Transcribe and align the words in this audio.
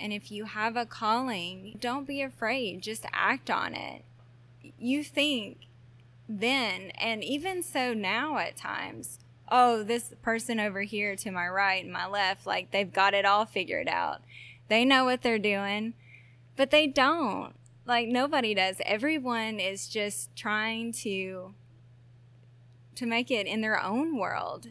And 0.00 0.12
if 0.12 0.30
you 0.30 0.44
have 0.44 0.76
a 0.76 0.86
calling, 0.86 1.76
don't 1.80 2.06
be 2.06 2.22
afraid, 2.22 2.82
just 2.82 3.04
act 3.12 3.50
on 3.50 3.74
it. 3.74 4.04
You 4.78 5.02
think 5.02 5.66
then, 6.28 6.90
and 6.96 7.24
even 7.24 7.62
so 7.62 7.94
now 7.94 8.38
at 8.38 8.56
times, 8.56 9.18
oh, 9.50 9.82
this 9.82 10.12
person 10.22 10.60
over 10.60 10.82
here 10.82 11.16
to 11.16 11.30
my 11.30 11.48
right 11.48 11.82
and 11.82 11.92
my 11.92 12.06
left, 12.06 12.46
like 12.46 12.70
they've 12.70 12.92
got 12.92 13.14
it 13.14 13.24
all 13.24 13.46
figured 13.46 13.88
out. 13.88 14.20
They 14.68 14.84
know 14.84 15.04
what 15.04 15.22
they're 15.22 15.38
doing, 15.38 15.94
but 16.56 16.70
they 16.70 16.86
don't. 16.86 17.54
Like 17.86 18.08
nobody 18.08 18.54
does. 18.54 18.76
Everyone 18.84 19.58
is 19.58 19.88
just 19.88 20.36
trying 20.36 20.92
to 20.92 21.54
to 22.96 23.06
make 23.06 23.30
it 23.30 23.46
in 23.46 23.62
their 23.62 23.82
own 23.82 24.18
world. 24.18 24.68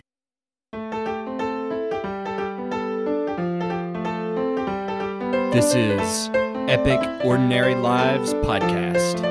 This 5.57 5.73
is 5.73 6.29
Epic 6.69 6.99
Ordinary 7.25 7.73
Lives 7.73 8.35
Podcast. 8.35 9.23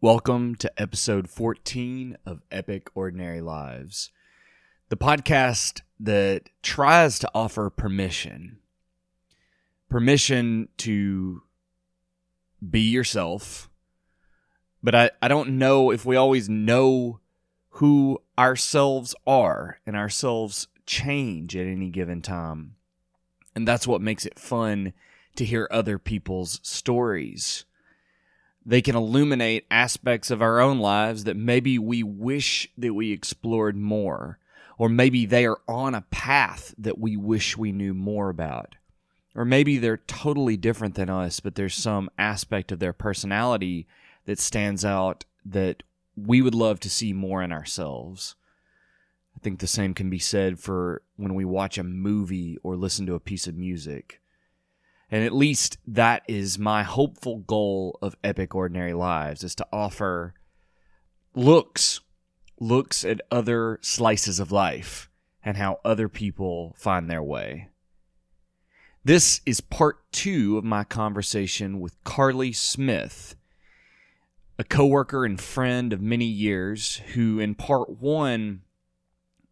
Welcome 0.00 0.54
to 0.54 0.72
episode 0.80 1.28
14 1.28 2.16
of 2.24 2.40
Epic 2.50 2.88
Ordinary 2.94 3.42
Lives, 3.42 4.10
the 4.88 4.96
podcast 4.96 5.82
that 6.00 6.50
tries 6.62 7.18
to 7.18 7.30
offer 7.34 7.70
permission. 7.70 8.58
Permission 9.88 10.68
to 10.78 11.42
be 12.68 12.80
yourself. 12.80 13.68
But 14.82 14.94
I, 14.94 15.10
I 15.20 15.28
don't 15.28 15.58
know 15.58 15.90
if 15.90 16.04
we 16.04 16.16
always 16.16 16.48
know 16.48 17.20
who 17.70 18.20
ourselves 18.38 19.14
are, 19.26 19.80
and 19.86 19.94
ourselves 19.94 20.66
change 20.86 21.56
at 21.56 21.66
any 21.66 21.90
given 21.90 22.22
time. 22.22 22.76
And 23.54 23.66
that's 23.68 23.86
what 23.86 24.00
makes 24.00 24.26
it 24.26 24.38
fun 24.38 24.92
to 25.36 25.44
hear 25.44 25.68
other 25.70 25.98
people's 25.98 26.60
stories 26.62 27.64
they 28.68 28.82
can 28.82 28.94
illuminate 28.94 29.66
aspects 29.70 30.30
of 30.30 30.42
our 30.42 30.60
own 30.60 30.78
lives 30.78 31.24
that 31.24 31.38
maybe 31.38 31.78
we 31.78 32.02
wish 32.02 32.70
that 32.76 32.92
we 32.92 33.12
explored 33.12 33.74
more, 33.74 34.38
or 34.78 34.88
maybe 34.88 35.26
they 35.26 35.44
are 35.44 35.60
on 35.68 35.94
a 35.94 36.04
path 36.10 36.74
that 36.78 36.98
we 36.98 37.16
wish 37.16 37.56
we 37.56 37.72
knew 37.72 37.92
more 37.92 38.30
about. 38.30 38.76
Or 39.34 39.44
maybe 39.44 39.78
they're 39.78 39.98
totally 39.98 40.56
different 40.56 40.94
than 40.94 41.10
us, 41.10 41.40
but 41.40 41.56
there's 41.56 41.74
some 41.74 42.08
aspect 42.16 42.72
of 42.72 42.78
their 42.78 42.92
personality 42.92 43.86
that 44.24 44.38
stands 44.38 44.84
out 44.84 45.24
that 45.44 45.82
we 46.16 46.40
would 46.40 46.54
love 46.54 46.80
to 46.80 46.90
see 46.90 47.12
more 47.12 47.42
in 47.42 47.52
ourselves. 47.52 48.36
I 49.36 49.40
think 49.40 49.60
the 49.60 49.66
same 49.66 49.94
can 49.94 50.10
be 50.10 50.18
said 50.18 50.58
for 50.58 51.02
when 51.16 51.34
we 51.34 51.44
watch 51.44 51.78
a 51.78 51.84
movie 51.84 52.58
or 52.62 52.76
listen 52.76 53.06
to 53.06 53.14
a 53.14 53.20
piece 53.20 53.46
of 53.46 53.56
music. 53.56 54.20
And 55.10 55.24
at 55.24 55.32
least 55.32 55.78
that 55.86 56.22
is 56.28 56.58
my 56.58 56.82
hopeful 56.82 57.38
goal 57.38 57.98
of 58.02 58.16
Epic 58.22 58.54
Ordinary 58.54 58.92
Lives 58.92 59.42
is 59.42 59.54
to 59.56 59.66
offer 59.72 60.34
looks, 61.34 62.00
looks 62.60 63.04
at 63.04 63.20
other 63.30 63.78
slices 63.82 64.40
of 64.40 64.52
life 64.52 65.08
and 65.44 65.56
how 65.56 65.80
other 65.84 66.08
people 66.08 66.74
find 66.76 67.08
their 67.08 67.22
way. 67.22 67.68
This 69.04 69.40
is 69.46 69.60
part 69.60 70.00
two 70.12 70.58
of 70.58 70.64
my 70.64 70.84
conversation 70.84 71.80
with 71.80 72.02
Carly 72.04 72.52
Smith, 72.52 73.36
a 74.58 74.64
coworker 74.64 75.24
and 75.24 75.40
friend 75.40 75.92
of 75.92 76.02
many 76.02 76.26
years 76.26 76.96
who 77.14 77.38
in 77.38 77.54
part 77.54 78.00
one 78.00 78.62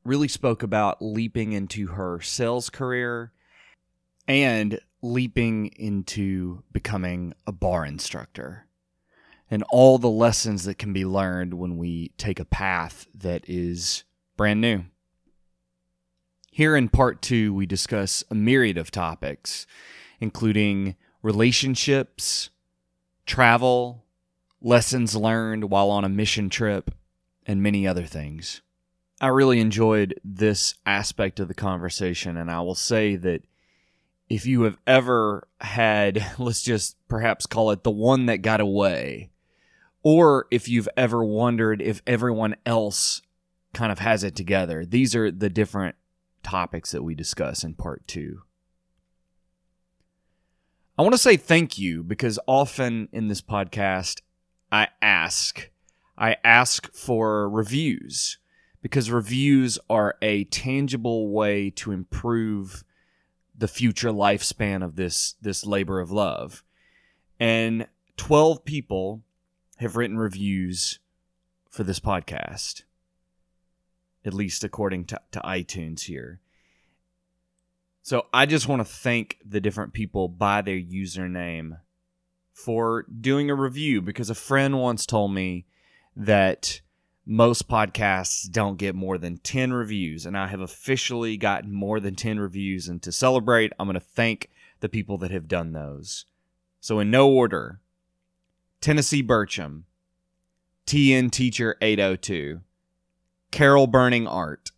really 0.05 0.29
spoke 0.29 0.63
about 0.63 1.01
leaping 1.01 1.53
into 1.53 1.89
her 1.89 2.21
sales 2.21 2.71
career 2.71 3.33
and 4.29 4.81
leaping 5.03 5.67
into 5.77 6.63
becoming 6.73 7.33
a 7.47 7.53
barre 7.53 7.87
instructor 7.87 8.67
and 9.51 9.63
all 9.71 9.99
the 9.99 10.11
lessons 10.11 10.65
that 10.65 10.79
can 10.79 10.93
be 10.93 11.05
learned 11.05 11.55
when 11.55 11.77
we 11.77 12.13
take 12.19 12.41
a 12.41 12.45
path 12.45 13.07
that 13.15 13.45
is 13.49 14.05
brand 14.37 14.61
new. 14.61 14.85
Here 16.51 16.75
in 16.75 16.89
part 16.89 17.23
two, 17.23 17.53
we 17.53 17.67
discuss 17.67 18.25
a 18.31 18.35
myriad 18.35 18.79
of 18.79 18.91
topics, 18.91 19.67
including 20.21 20.97
relationships, 21.23 22.51
travel, 23.27 24.05
lessons 24.61 25.15
learned 25.15 25.71
while 25.71 25.91
on 25.91 26.05
a 26.05 26.09
mission 26.09 26.49
trip, 26.49 26.93
and 27.47 27.63
many 27.63 27.87
other 27.87 28.05
things. 28.05 28.63
I 29.21 29.29
really 29.29 29.61
enjoyed 29.61 30.19
this 30.25 30.75
aspect 30.85 31.41
of 31.41 31.49
the 31.49 31.55
conversation, 31.55 32.37
and 32.37 32.51
I 32.51 32.61
will 32.61 32.75
say 32.75 33.17
that 33.17 33.43
if 34.29 34.47
you 34.47 34.63
have 34.63 34.77
ever 34.87 35.47
had, 35.61 36.35
let's 36.39 36.63
just 36.63 36.97
perhaps 37.09 37.47
call 37.47 37.71
it 37.71 37.85
the 37.85 37.91
one 37.91 38.27
that 38.27 38.39
got 38.39 38.61
away, 38.61 39.31
or 40.09 40.47
if 40.53 40.69
you've 40.69 40.89
ever 40.97 41.25
wondered 41.25 41.83
if 41.83 42.01
everyone 42.07 42.55
else 42.65 43.23
kind 43.75 43.91
of 43.91 43.99
has 43.99 44.23
it 44.23 44.37
together, 44.37 44.87
these 44.87 45.17
are 45.17 45.33
the 45.33 45.51
different 45.51 45.97
topics 46.45 46.93
that 46.93 47.03
we 47.03 47.13
discuss 47.13 47.65
in 47.65 47.75
part 47.75 48.07
two. 48.07 48.43
I 50.97 51.03
want 51.03 51.15
to 51.15 51.19
say 51.19 51.37
thank 51.37 51.77
you 51.77 52.05
because 52.05 52.39
often 52.47 53.09
in 53.11 53.27
this 53.27 53.41
podcast, 53.41 54.21
I 54.71 54.87
ask, 55.03 55.73
I 56.17 56.37
ask 56.45 56.95
for 56.95 57.51
reviews 57.51 58.39
because 58.83 59.11
reviews 59.11 59.77
are 59.91 60.15
a 60.23 60.45
tangible 60.45 61.31
way 61.33 61.69
to 61.71 61.91
improve 61.91 62.85
the 63.59 63.67
future 63.67 64.11
lifespan 64.11 64.85
of 64.85 64.95
this 64.95 65.35
this 65.43 65.67
labor 65.67 65.99
of 65.99 66.13
love. 66.13 66.63
And 67.41 67.89
12 68.17 68.65
people 68.65 69.25
have 69.77 69.97
written 69.97 70.19
reviews 70.19 70.99
for 71.71 71.85
this 71.85 72.01
podcast. 72.01 72.83
At 74.25 74.35
least 74.35 74.65
according 74.65 75.07
to, 75.07 75.21
to 75.33 75.41
iTunes 75.41 76.03
here. 76.03 76.41
So 78.03 78.27
I 78.33 78.47
just 78.47 78.69
want 78.69 78.81
to 78.81 78.85
thank 78.85 79.39
the 79.45 79.61
different 79.61 79.93
people 79.93 80.29
by 80.29 80.63
their 80.63 80.79
username 80.79 81.79
for 82.53 83.05
doing 83.21 83.51
a 83.51 83.55
review 83.55 84.01
because 84.01 84.31
a 84.31 84.35
friend 84.35 84.81
once 84.81 85.05
told 85.05 85.33
me 85.33 85.67
that 86.17 86.81
most 87.27 87.69
podcasts 87.69 88.51
don't 88.51 88.79
get 88.79 88.95
more 88.95 89.19
than 89.19 89.37
10 89.39 89.73
reviews 89.73 90.25
and 90.25 90.39
i 90.39 90.47
have 90.47 90.61
officially 90.61 91.37
gotten 91.37 91.73
more 91.73 91.99
than 92.01 92.15
10 92.15 92.39
reviews 92.39 92.89
and 92.89 93.03
to 93.03 93.11
celebrate 93.11 93.73
i'm 93.79 93.87
going 93.87 93.95
to 93.95 94.01
thank 94.01 94.49
the 94.81 94.89
people 94.89 95.19
that 95.19 95.33
have 95.33 95.49
done 95.49 95.73
those 95.73 96.25
so 96.81 97.01
in 97.01 97.11
no 97.11 97.29
order 97.29 97.81
tennessee 98.81 99.23
burcham 99.23 99.83
tn 100.87 101.31
teacher 101.31 101.77
802 101.81 102.61
carol 103.51 103.87
burning 103.87 104.27
art 104.27 104.71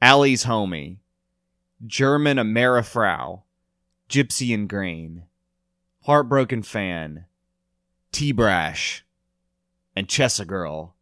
allie's 0.00 0.44
homie 0.44 0.98
german 1.86 2.36
amerifrau 2.36 3.42
gypsy 4.08 4.54
and 4.54 4.68
green 4.68 5.24
heartbroken 6.04 6.62
fan 6.62 7.26
t-brash 8.12 9.04
and 9.94 10.08
chessa 10.08 10.46
girl 10.46 10.94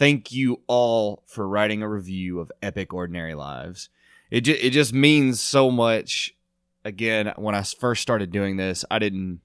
thank 0.00 0.32
you 0.32 0.62
all 0.66 1.22
for 1.26 1.46
writing 1.46 1.82
a 1.82 1.88
review 1.88 2.40
of 2.40 2.50
Epic 2.62 2.94
Ordinary 2.94 3.34
Lives. 3.34 3.90
It 4.30 4.40
ju- 4.40 4.56
it 4.58 4.70
just 4.70 4.94
means 4.94 5.42
so 5.42 5.70
much. 5.70 6.34
Again, 6.86 7.34
when 7.36 7.54
I 7.54 7.62
first 7.62 8.00
started 8.00 8.32
doing 8.32 8.56
this, 8.56 8.82
I 8.90 8.98
didn't 8.98 9.40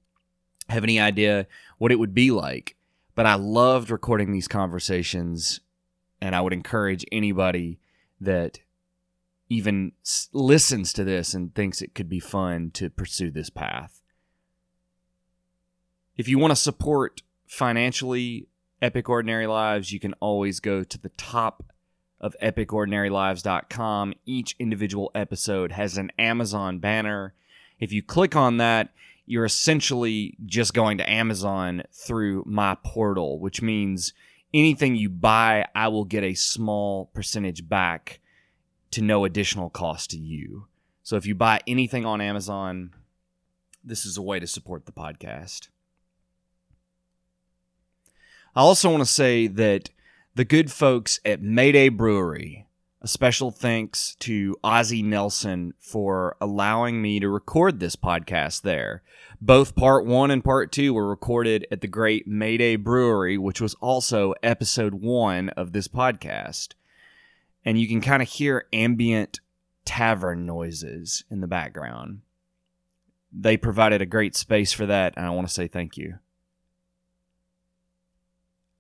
have 0.70 0.84
any 0.84 1.00
idea 1.00 1.48
what 1.78 1.92
it 1.92 2.00
would 2.00 2.14
be 2.14 2.32
like, 2.32 2.76
but 3.14 3.26
I 3.26 3.36
loved 3.36 3.90
recording 3.90 4.32
these 4.32 4.48
conversations, 4.48 5.60
and 6.22 6.36
I 6.36 6.42
would 6.42 6.54
encourage 6.54 7.06
anybody 7.12 7.80
that 8.20 8.60
even 9.50 9.92
s- 10.04 10.30
listens 10.34 10.92
to 10.94 11.04
this 11.04 11.34
and 11.34 11.54
thinks 11.54 11.82
it 11.82 11.94
could 11.94 12.10
be 12.10 12.20
fun 12.20 12.72
to 12.72 12.90
pursue 12.90 13.30
this 13.32 13.50
path. 13.50 14.02
If 16.18 16.28
you 16.28 16.40
want 16.40 16.52
to 16.52 16.56
support 16.56 17.22
financially 17.46 18.48
Epic 18.82 19.10
Ordinary 19.10 19.48
Lives, 19.48 19.92
you 19.92 20.00
can 20.00 20.14
always 20.14 20.60
go 20.60 20.84
to 20.84 20.98
the 20.98 21.10
top 21.10 21.64
of 22.20 22.36
epicordinarylives.com. 22.42 24.14
Each 24.26 24.56
individual 24.58 25.12
episode 25.14 25.74
has 25.74 25.98
an 25.98 26.12
Amazon 26.18 26.80
banner. 26.80 27.34
If 27.80 27.92
you 27.92 28.02
click 28.02 28.36
on 28.36 28.58
that, 28.58 28.90
you're 29.26 29.46
essentially 29.46 30.38
just 30.46 30.74
going 30.74 30.98
to 31.00 31.10
Amazon 31.10 31.84
through 31.92 32.44
my 32.46 32.76
portal, 32.84 33.40
which 33.40 33.62
means 33.62 34.14
anything 34.54 34.96
you 34.96 35.10
buy, 35.10 35.66
I 35.76 35.88
will 35.88 36.06
get 36.06 36.24
a 36.24 36.34
small 36.34 37.08
percentage 37.08 37.68
back 37.68 38.20
to 38.92 39.02
no 39.02 39.26
additional 39.26 39.70
cost 39.70 40.12
to 40.12 40.18
you. 40.18 40.68
So 41.04 41.16
if 41.18 41.26
you 41.26 41.36
buy 41.36 41.62
anything 41.68 42.06
on 42.06 42.22
Amazon, 42.22 42.92
this 43.84 44.06
is 44.06 44.18
a 44.18 44.22
way 44.22 44.40
to 44.40 44.48
support 44.48 44.86
the 44.86 44.92
podcast. 44.92 45.68
I 48.56 48.62
also 48.62 48.90
want 48.90 49.02
to 49.02 49.06
say 49.06 49.48
that 49.48 49.90
the 50.34 50.46
good 50.46 50.72
folks 50.72 51.20
at 51.26 51.42
Mayday 51.42 51.90
Brewery, 51.90 52.65
a 53.06 53.08
special 53.08 53.52
thanks 53.52 54.16
to 54.16 54.58
Ozzy 54.64 55.04
Nelson 55.04 55.76
for 55.80 56.36
allowing 56.42 57.04
me 57.04 57.20
to 57.20 57.30
record 57.30 57.80
this 57.80 57.96
podcast 57.96 58.64
there. 58.64 59.04
Both 59.40 59.76
part 59.76 60.08
one 60.08 60.32
and 60.32 60.44
part 60.44 60.72
two 60.72 60.92
were 60.92 61.08
recorded 61.08 61.68
at 61.70 61.82
the 61.82 61.88
great 61.88 62.28
Mayday 62.28 62.78
Brewery, 62.78 63.38
which 63.38 63.62
was 63.62 63.76
also 63.76 64.34
episode 64.42 64.96
one 64.96 65.50
of 65.50 65.72
this 65.72 65.88
podcast. 65.88 66.70
And 67.64 67.80
you 67.80 67.88
can 67.88 68.02
kind 68.02 68.24
of 68.24 68.28
hear 68.28 68.66
ambient 68.74 69.40
tavern 69.86 70.48
noises 70.48 71.26
in 71.30 71.42
the 71.42 71.48
background. 71.48 72.22
They 73.32 73.56
provided 73.56 74.02
a 74.02 74.08
great 74.08 74.36
space 74.36 74.74
for 74.74 74.88
that, 74.88 75.14
and 75.16 75.28
I 75.28 75.30
want 75.30 75.48
to 75.48 75.54
say 75.54 75.68
thank 75.68 75.96
you. 75.96 76.16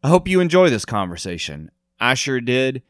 I 0.04 0.07
hope 0.07 0.27
you 0.27 0.39
enjoy 0.39 0.72
this 0.72 0.86
conversation. 0.86 1.69
I 2.00 2.16
sure 2.16 2.42
did. 2.42 2.81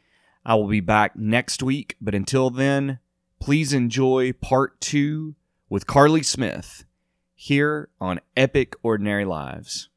I 0.45 0.55
will 0.55 0.67
be 0.67 0.79
back 0.79 1.15
next 1.15 1.63
week, 1.63 1.95
but 1.99 2.13
until 2.13 2.49
then, 2.49 2.99
please 3.39 3.73
enjoy 3.73 4.33
part 4.33 4.79
two 4.79 5.35
with 5.69 5.87
Carly 5.87 6.21
Smith 6.23 6.85
here 7.33 7.89
on 7.99 8.19
Epic 8.37 8.75
Ordinary 8.83 9.25
Lives. 9.25 9.89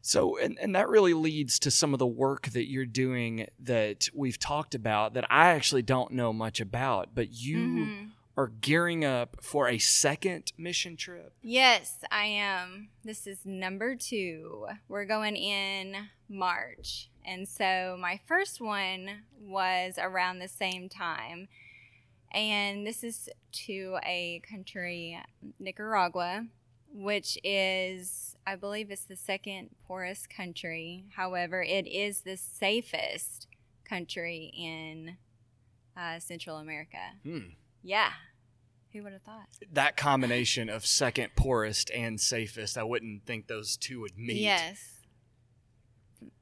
So, 0.00 0.38
and, 0.38 0.58
and 0.58 0.74
that 0.74 0.88
really 0.88 1.12
leads 1.12 1.58
to 1.58 1.70
some 1.70 1.92
of 1.92 1.98
the 1.98 2.06
work 2.06 2.48
that 2.48 2.70
you're 2.70 2.86
doing 2.86 3.46
that 3.60 4.08
we've 4.14 4.38
talked 4.38 4.74
about 4.74 5.12
that 5.14 5.26
I 5.30 5.48
actually 5.48 5.82
don't 5.82 6.12
know 6.12 6.32
much 6.32 6.60
about, 6.60 7.10
but 7.14 7.32
you 7.32 7.58
Mhm. 7.58 8.10
Are 8.38 8.52
gearing 8.60 9.04
up 9.04 9.36
for 9.42 9.68
a 9.68 9.78
second 9.78 10.52
mission 10.56 10.96
trip. 10.96 11.32
Yes, 11.42 12.04
I 12.08 12.26
am. 12.26 12.88
This 13.02 13.26
is 13.26 13.44
number 13.44 13.96
two. 13.96 14.68
We're 14.86 15.06
going 15.06 15.34
in 15.34 15.96
March. 16.28 17.10
And 17.24 17.48
so 17.48 17.98
my 18.00 18.20
first 18.26 18.60
one 18.60 19.24
was 19.40 19.98
around 19.98 20.38
the 20.38 20.46
same 20.46 20.88
time. 20.88 21.48
And 22.32 22.86
this 22.86 23.02
is 23.02 23.28
to 23.66 23.98
a 24.06 24.40
country, 24.48 25.20
Nicaragua, 25.58 26.46
which 26.94 27.38
is, 27.42 28.36
I 28.46 28.54
believe 28.54 28.92
it's 28.92 29.02
the 29.02 29.16
second 29.16 29.70
poorest 29.84 30.30
country. 30.30 31.06
However, 31.16 31.60
it 31.60 31.88
is 31.88 32.20
the 32.20 32.36
safest 32.36 33.48
country 33.84 34.52
in 34.56 35.16
uh, 35.96 36.20
Central 36.20 36.58
America. 36.58 36.98
Hmm. 37.24 37.38
Yeah. 37.82 38.10
Who 38.92 39.02
would 39.02 39.12
have 39.12 39.22
thought? 39.22 39.48
That 39.72 39.96
combination 39.96 40.68
of 40.68 40.86
second 40.86 41.30
poorest 41.36 41.90
and 41.90 42.20
safest, 42.20 42.78
I 42.78 42.84
wouldn't 42.84 43.26
think 43.26 43.46
those 43.46 43.76
two 43.76 44.00
would 44.00 44.16
meet. 44.16 44.38
Yes. 44.38 44.94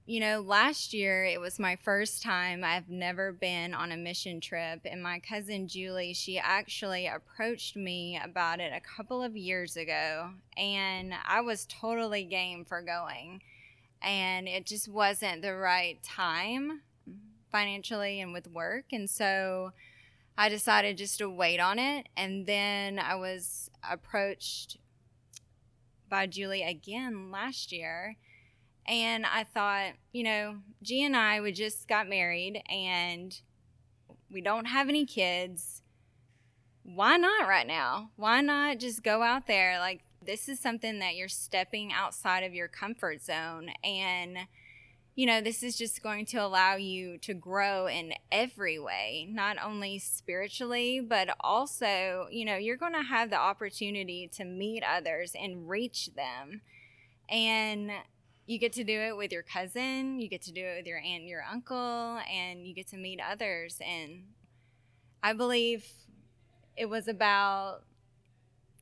You 0.09 0.21
know, 0.21 0.41
last 0.41 0.95
year 0.95 1.25
it 1.25 1.41
was 1.41 1.59
my 1.59 1.75
first 1.75 2.23
time. 2.23 2.63
I've 2.63 2.89
never 2.89 3.33
been 3.33 3.75
on 3.75 3.91
a 3.91 3.97
mission 3.97 4.41
trip. 4.41 4.83
And 4.85 5.03
my 5.03 5.19
cousin 5.19 5.67
Julie, 5.67 6.15
she 6.15 6.39
actually 6.39 7.09
approached 7.09 7.75
me 7.75 8.21
about 8.23 8.61
it 8.61 8.73
a 8.73 8.81
couple 8.81 9.21
of 9.21 9.37
years 9.37 9.77
ago. 9.77 10.31
And 10.57 11.13
I 11.27 11.41
was 11.41 11.67
totally 11.67 12.23
game 12.23 12.65
for 12.65 12.83
going. 12.83 13.43
And 14.01 14.47
it 14.47 14.65
just 14.67 14.87
wasn't 14.87 15.43
the 15.43 15.57
right 15.57 16.01
time 16.05 16.83
financially 17.51 18.21
and 18.21 18.33
with 18.33 18.47
work. 18.47 18.85
And 18.93 19.11
so 19.11 19.73
I 20.39 20.49
decided 20.49 20.99
just 20.99 21.19
to 21.19 21.31
wait 21.31 21.61
on 21.61 21.79
it. 21.79 22.09
And 22.17 22.47
then 22.47 22.99
I 22.99 23.15
was 23.15 23.71
approached 23.89 24.79
by 26.09 26.27
Julie 26.27 26.63
again 26.63 27.31
last 27.31 27.73
year. 27.73 28.17
And 28.87 29.27
I 29.27 29.45
thought, 29.45 29.93
you 30.13 30.23
know, 30.23 30.57
G 30.83 31.03
and 31.03 31.17
I, 31.17 31.41
we 31.41 31.53
just 31.53 31.89
got 31.89 32.09
married 32.09 32.63
and 32.69 33.39
we 34.31 34.41
don't 34.41 34.67
have 34.67 34.89
any 34.89 35.07
kids. 35.07 35.83
Why 36.83 37.17
not 37.17 37.49
right 37.49 37.67
now? 37.67 38.11
Why 38.17 38.41
not 38.41 38.79
just 38.79 39.03
go 39.03 39.23
out 39.23 39.47
there? 39.49 39.79
Like, 39.81 40.03
this 40.25 40.49
is 40.49 40.61
something 40.61 41.01
that 41.01 41.17
you're 41.17 41.29
stepping 41.29 41.93
outside 41.93 42.45
of 42.45 42.55
your 42.55 42.69
comfort 42.69 43.23
zone. 43.23 43.71
And, 43.83 44.39
you 45.17 45.25
know, 45.25 45.41
this 45.41 45.63
is 45.63 45.79
just 45.79 46.03
going 46.03 46.27
to 46.27 46.37
allow 46.37 46.77
you 46.77 47.17
to 47.19 47.33
grow 47.33 47.87
in 47.87 48.13
every 48.31 48.79
way, 48.79 49.27
not 49.31 49.57
only 49.65 49.99
spiritually, 49.99 51.01
but 51.01 51.35
also, 51.41 52.29
you 52.31 52.45
know, 52.45 52.57
you're 52.57 52.77
going 52.77 52.93
to 52.93 53.03
have 53.03 53.31
the 53.31 53.39
opportunity 53.39 54.29
to 54.37 54.45
meet 54.45 54.85
others 54.85 55.33
and 55.35 55.71
reach 55.71 56.11
them. 56.15 56.61
And 57.31 57.91
you 58.45 58.59
get 58.59 58.75
to 58.75 58.85
do 58.85 59.01
it 59.01 59.17
with 59.17 59.33
your 59.33 59.43
cousin, 59.43 60.21
you 60.21 60.29
get 60.29 60.43
to 60.43 60.53
do 60.53 60.63
it 60.63 60.77
with 60.77 60.87
your 60.87 60.99
aunt 60.99 61.23
and 61.23 61.29
your 61.29 61.43
uncle, 61.51 62.21
and 62.31 62.67
you 62.67 62.75
get 62.75 62.89
to 62.89 62.99
meet 62.99 63.19
others. 63.19 63.81
And 63.81 64.25
I 65.23 65.33
believe 65.33 65.87
it 66.77 66.91
was 66.91 67.09
about 67.09 67.85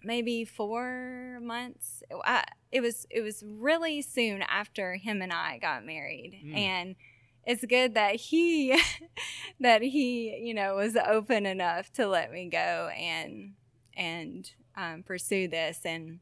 maybe 0.04 0.44
four 0.44 1.38
months. 1.42 2.02
I, 2.24 2.44
it 2.72 2.80
was 2.80 3.06
it 3.10 3.20
was 3.22 3.42
really 3.46 4.02
soon 4.02 4.42
after 4.42 4.96
him 4.96 5.22
and 5.22 5.32
I 5.32 5.58
got 5.58 5.84
married, 5.84 6.40
Mm. 6.44 6.56
and 6.56 6.96
it's 7.44 7.64
good 7.64 7.94
that 7.94 8.16
he 8.16 8.78
that 9.60 9.82
he 9.82 10.36
you 10.42 10.54
know 10.54 10.76
was 10.76 10.96
open 10.96 11.46
enough 11.46 11.92
to 11.94 12.06
let 12.06 12.32
me 12.32 12.48
go 12.48 12.90
and 12.96 13.52
and 13.96 14.50
um, 14.76 15.02
pursue 15.02 15.46
this 15.48 15.80
and 15.84 16.20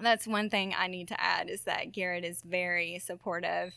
that's 0.00 0.26
one 0.26 0.48
thing 0.48 0.74
I 0.76 0.86
need 0.86 1.08
to 1.08 1.20
add 1.20 1.50
is 1.50 1.62
that 1.62 1.92
Garrett 1.92 2.24
is 2.24 2.40
very 2.42 2.98
supportive 2.98 3.72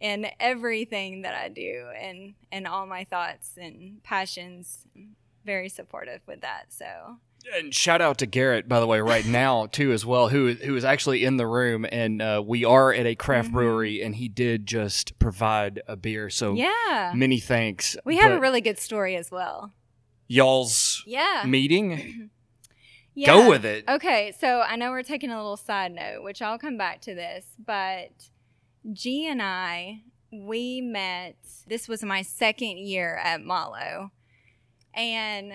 in 0.00 0.26
everything 0.40 1.22
that 1.22 1.34
I 1.34 1.48
do 1.48 1.86
and 1.98 2.34
and 2.50 2.66
all 2.66 2.86
my 2.86 3.04
thoughts 3.04 3.52
and 3.56 4.02
passions 4.02 4.84
very 5.44 5.68
supportive 5.68 6.20
with 6.26 6.40
that 6.40 6.66
so 6.72 7.18
And 7.54 7.72
shout 7.74 8.00
out 8.00 8.18
to 8.18 8.26
Garrett, 8.26 8.68
by 8.68 8.80
the 8.80 8.86
way, 8.86 9.00
right 9.00 9.24
now 9.24 9.66
too, 9.66 9.92
as 9.92 10.04
well, 10.04 10.28
who 10.28 10.54
who 10.54 10.74
is 10.76 10.84
actually 10.84 11.24
in 11.24 11.36
the 11.36 11.46
room, 11.46 11.86
and 11.90 12.20
uh, 12.20 12.42
we 12.44 12.64
are 12.64 12.92
at 12.92 13.06
a 13.06 13.14
craft 13.14 13.50
Mhm. 13.50 13.52
brewery, 13.52 14.02
and 14.02 14.16
he 14.16 14.28
did 14.28 14.66
just 14.66 15.18
provide 15.18 15.80
a 15.86 15.96
beer. 15.96 16.28
So 16.30 16.54
yeah 16.54 17.12
many 17.14 17.38
thanks. 17.38 17.96
we 18.04 18.16
have 18.16 18.32
a 18.32 18.40
really 18.40 18.60
good 18.60 18.78
story 18.78 19.14
as 19.16 19.30
well 19.30 19.72
y'all's 20.28 21.04
yeah 21.06 21.44
meeting. 21.46 22.30
Yeah. 23.18 23.28
Go 23.28 23.48
with 23.48 23.64
it. 23.64 23.88
Okay, 23.88 24.34
so 24.38 24.60
I 24.60 24.76
know 24.76 24.90
we're 24.90 25.02
taking 25.02 25.30
a 25.30 25.36
little 25.38 25.56
side 25.56 25.90
note, 25.92 26.22
which 26.22 26.42
I'll 26.42 26.58
come 26.58 26.76
back 26.76 27.00
to 27.00 27.14
this, 27.14 27.46
but 27.64 28.10
G 28.92 29.26
and 29.26 29.40
I, 29.40 30.02
we 30.30 30.82
met, 30.82 31.36
this 31.66 31.88
was 31.88 32.02
my 32.04 32.20
second 32.20 32.76
year 32.76 33.16
at 33.24 33.40
Motlow. 33.40 34.10
And 34.92 35.50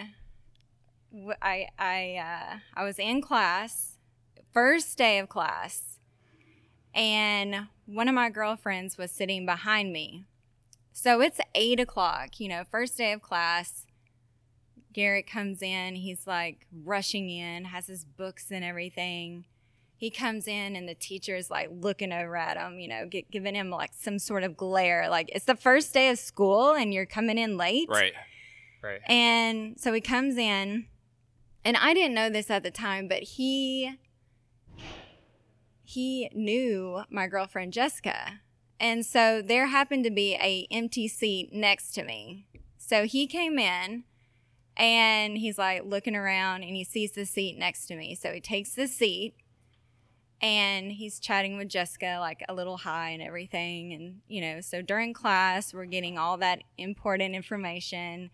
I, 1.41 1.67
I, 1.77 2.15
uh, 2.17 2.57
I 2.73 2.83
was 2.83 2.99
in 2.99 3.21
class, 3.21 3.97
first 4.53 4.97
day 4.97 5.19
of 5.19 5.29
class, 5.29 5.99
and 6.93 7.67
one 7.85 8.07
of 8.07 8.15
my 8.15 8.29
girlfriends 8.29 8.97
was 8.97 9.11
sitting 9.11 9.45
behind 9.45 9.91
me. 9.91 10.25
So 10.93 11.21
it's 11.21 11.39
eight 11.55 11.79
o'clock, 11.79 12.39
you 12.39 12.47
know, 12.47 12.63
first 12.69 12.97
day 12.97 13.11
of 13.13 13.21
class. 13.21 13.85
Garrett 14.93 15.25
comes 15.25 15.61
in. 15.61 15.95
He's 15.95 16.27
like 16.27 16.67
rushing 16.83 17.29
in, 17.29 17.65
has 17.65 17.87
his 17.87 18.03
books 18.03 18.51
and 18.51 18.63
everything. 18.63 19.45
He 19.95 20.09
comes 20.09 20.47
in, 20.47 20.75
and 20.75 20.89
the 20.89 20.95
teacher 20.95 21.35
is 21.35 21.49
like 21.49 21.69
looking 21.71 22.11
over 22.11 22.35
at 22.35 22.57
him, 22.57 22.79
you 22.79 22.87
know, 22.87 23.05
gi- 23.05 23.27
giving 23.31 23.55
him 23.55 23.69
like 23.69 23.91
some 23.93 24.19
sort 24.19 24.43
of 24.43 24.57
glare. 24.57 25.09
Like, 25.09 25.29
it's 25.33 25.45
the 25.45 25.55
first 25.55 25.93
day 25.93 26.09
of 26.09 26.19
school, 26.19 26.73
and 26.73 26.93
you're 26.93 27.05
coming 27.05 27.37
in 27.37 27.55
late. 27.55 27.87
Right. 27.89 28.13
Right. 28.81 28.99
And 29.07 29.79
so 29.79 29.93
he 29.93 30.01
comes 30.01 30.37
in, 30.37 30.87
and 31.63 31.77
I 31.77 31.93
didn't 31.93 32.15
know 32.15 32.29
this 32.29 32.49
at 32.49 32.63
the 32.63 32.71
time, 32.71 33.07
but 33.07 33.23
he 33.23 33.97
he 35.83 36.29
knew 36.33 37.03
my 37.09 37.27
girlfriend 37.27 37.73
Jessica. 37.73 38.39
And 38.79 39.05
so 39.05 39.41
there 39.41 39.67
happened 39.67 40.05
to 40.05 40.09
be 40.09 40.35
a 40.35 40.67
empty 40.71 41.07
seat 41.07 41.53
next 41.53 41.91
to 41.91 42.03
me. 42.03 42.47
So 42.77 43.05
he 43.05 43.27
came 43.27 43.59
in 43.59 44.05
and 44.75 45.37
he's 45.37 45.57
like 45.57 45.83
looking 45.85 46.15
around 46.15 46.63
and 46.63 46.75
he 46.75 46.83
sees 46.83 47.11
the 47.11 47.25
seat 47.25 47.57
next 47.59 47.85
to 47.87 47.95
me. 47.95 48.15
So 48.15 48.31
he 48.31 48.41
takes 48.41 48.73
the 48.73 48.87
seat 48.87 49.35
and 50.41 50.91
he's 50.93 51.19
chatting 51.19 51.57
with 51.57 51.69
Jessica 51.69 52.17
like 52.19 52.43
a 52.49 52.53
little 52.53 52.77
high 52.77 53.09
and 53.09 53.21
everything 53.21 53.93
and 53.93 54.21
you 54.27 54.41
know, 54.41 54.61
so 54.61 54.81
during 54.81 55.13
class 55.13 55.73
we're 55.73 55.85
getting 55.85 56.17
all 56.17 56.37
that 56.37 56.63
important 56.77 57.35
information. 57.35 58.31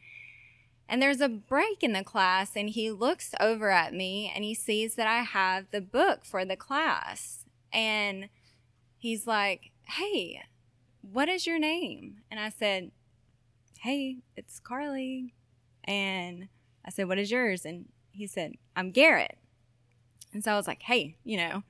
And 0.89 1.01
there's 1.01 1.19
a 1.21 1.27
break 1.27 1.83
in 1.83 1.91
the 1.91 2.03
class, 2.03 2.51
and 2.55 2.69
he 2.69 2.91
looks 2.91 3.33
over 3.39 3.71
at 3.71 3.93
me 3.93 4.31
and 4.33 4.43
he 4.43 4.53
sees 4.53 4.95
that 4.95 5.07
I 5.07 5.23
have 5.23 5.65
the 5.71 5.81
book 5.81 6.23
for 6.23 6.45
the 6.45 6.55
class. 6.55 7.43
And 7.73 8.29
he's 8.97 9.27
like, 9.27 9.71
Hey, 9.83 10.41
What 11.01 11.29
is 11.29 11.45
your 11.45 11.59
name? 11.59 12.17
And 12.31 12.39
I 12.39 12.49
said, 12.49 12.91
Hey, 13.79 14.17
it's 14.35 14.59
Carly. 14.59 15.33
And 15.83 16.47
I 16.85 16.89
said, 16.89 17.07
What 17.07 17.19
is 17.19 17.31
yours? 17.31 17.65
And 17.65 17.89
he 18.11 18.25
said, 18.25 18.53
I'm 18.75 18.91
Garrett. 18.91 19.37
And 20.33 20.43
so 20.43 20.53
I 20.53 20.55
was 20.55 20.67
like, 20.67 20.83
Hey, 20.83 21.17
you 21.23 21.37
know. 21.37 21.63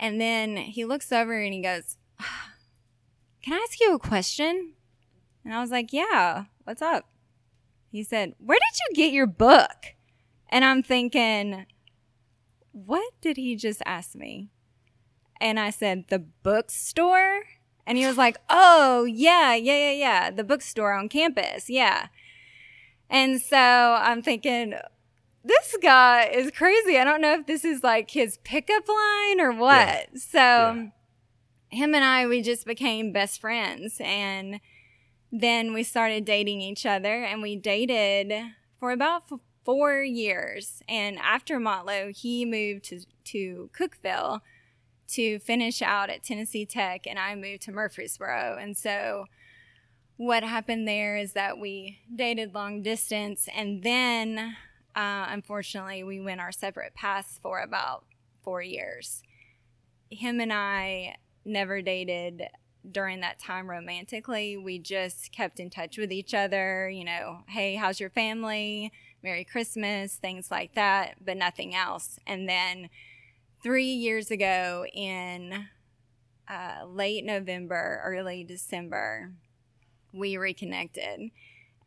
And 0.00 0.20
then 0.20 0.56
he 0.56 0.84
looks 0.84 1.12
over 1.12 1.38
and 1.38 1.52
he 1.52 1.60
goes, 1.60 1.98
Can 3.42 3.52
I 3.52 3.66
ask 3.68 3.78
you 3.80 3.94
a 3.94 3.98
question? 3.98 4.72
And 5.44 5.52
I 5.52 5.60
was 5.60 5.70
like, 5.70 5.92
Yeah, 5.92 6.44
what's 6.64 6.82
up? 6.82 7.06
He 7.94 8.02
said, 8.02 8.34
Where 8.38 8.58
did 8.58 8.80
you 8.80 9.04
get 9.04 9.12
your 9.12 9.28
book? 9.28 9.94
And 10.48 10.64
I'm 10.64 10.82
thinking, 10.82 11.64
What 12.72 13.12
did 13.20 13.36
he 13.36 13.54
just 13.54 13.80
ask 13.86 14.16
me? 14.16 14.50
And 15.40 15.60
I 15.60 15.70
said, 15.70 16.06
The 16.08 16.18
bookstore? 16.18 17.44
And 17.86 17.96
he 17.96 18.04
was 18.04 18.16
like, 18.16 18.38
Oh, 18.50 19.04
yeah, 19.04 19.54
yeah, 19.54 19.76
yeah, 19.76 19.92
yeah. 19.92 20.30
The 20.32 20.42
bookstore 20.42 20.92
on 20.92 21.08
campus. 21.08 21.70
Yeah. 21.70 22.08
And 23.08 23.40
so 23.40 23.56
I'm 23.56 24.22
thinking, 24.22 24.74
this 25.44 25.76
guy 25.80 26.24
is 26.24 26.50
crazy. 26.50 26.98
I 26.98 27.04
don't 27.04 27.20
know 27.20 27.34
if 27.34 27.46
this 27.46 27.64
is 27.64 27.84
like 27.84 28.10
his 28.10 28.38
pickup 28.38 28.88
line 28.88 29.40
or 29.40 29.52
what. 29.52 29.86
Yeah. 29.86 30.04
So 30.14 30.38
yeah. 30.38 30.86
him 31.68 31.94
and 31.94 32.02
I, 32.02 32.26
we 32.26 32.42
just 32.42 32.66
became 32.66 33.12
best 33.12 33.40
friends. 33.40 33.98
And 34.00 34.58
then 35.36 35.74
we 35.74 35.82
started 35.82 36.24
dating 36.24 36.60
each 36.60 36.86
other 36.86 37.24
and 37.24 37.42
we 37.42 37.56
dated 37.56 38.32
for 38.78 38.92
about 38.92 39.24
f- 39.32 39.40
four 39.64 40.00
years. 40.00 40.80
And 40.88 41.18
after 41.18 41.58
Motlow, 41.58 42.16
he 42.16 42.44
moved 42.44 42.84
to, 42.84 43.00
to 43.24 43.68
Cookeville 43.76 44.42
to 45.08 45.40
finish 45.40 45.82
out 45.82 46.08
at 46.08 46.22
Tennessee 46.22 46.64
Tech, 46.64 47.04
and 47.06 47.18
I 47.18 47.34
moved 47.34 47.62
to 47.62 47.72
Murfreesboro. 47.72 48.58
And 48.60 48.76
so, 48.76 49.26
what 50.16 50.44
happened 50.44 50.86
there 50.86 51.16
is 51.16 51.32
that 51.32 51.58
we 51.58 51.98
dated 52.14 52.54
long 52.54 52.80
distance, 52.82 53.48
and 53.52 53.82
then 53.82 54.56
uh, 54.94 55.26
unfortunately, 55.28 56.04
we 56.04 56.20
went 56.20 56.40
our 56.40 56.52
separate 56.52 56.94
paths 56.94 57.40
for 57.42 57.60
about 57.60 58.04
four 58.44 58.62
years. 58.62 59.22
Him 60.10 60.38
and 60.38 60.52
I 60.52 61.16
never 61.44 61.82
dated 61.82 62.44
during 62.90 63.20
that 63.20 63.38
time 63.38 63.68
romantically. 63.68 64.56
We 64.56 64.78
just 64.78 65.32
kept 65.32 65.60
in 65.60 65.70
touch 65.70 65.98
with 65.98 66.12
each 66.12 66.34
other, 66.34 66.88
you 66.88 67.04
know, 67.04 67.40
hey, 67.48 67.74
how's 67.74 68.00
your 68.00 68.10
family? 68.10 68.92
Merry 69.22 69.44
Christmas, 69.44 70.16
things 70.16 70.50
like 70.50 70.74
that, 70.74 71.14
but 71.24 71.36
nothing 71.36 71.74
else. 71.74 72.18
And 72.26 72.48
then 72.48 72.90
three 73.62 73.92
years 73.92 74.30
ago 74.30 74.84
in 74.92 75.66
uh, 76.46 76.84
late 76.86 77.24
November, 77.24 78.02
early 78.04 78.44
December, 78.44 79.32
we 80.12 80.36
reconnected. 80.36 81.30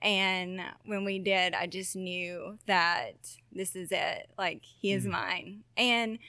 And 0.02 0.62
when 0.86 1.06
we 1.06 1.20
did, 1.20 1.54
I 1.54 1.68
just 1.68 1.96
knew 1.96 2.58
that 2.66 3.14
this 3.52 3.76
is 3.76 3.92
it. 3.92 4.30
Like 4.38 4.64
he 4.64 4.92
is 4.92 5.04
mm-hmm. 5.04 5.12
mine. 5.12 5.64
And 5.76 6.20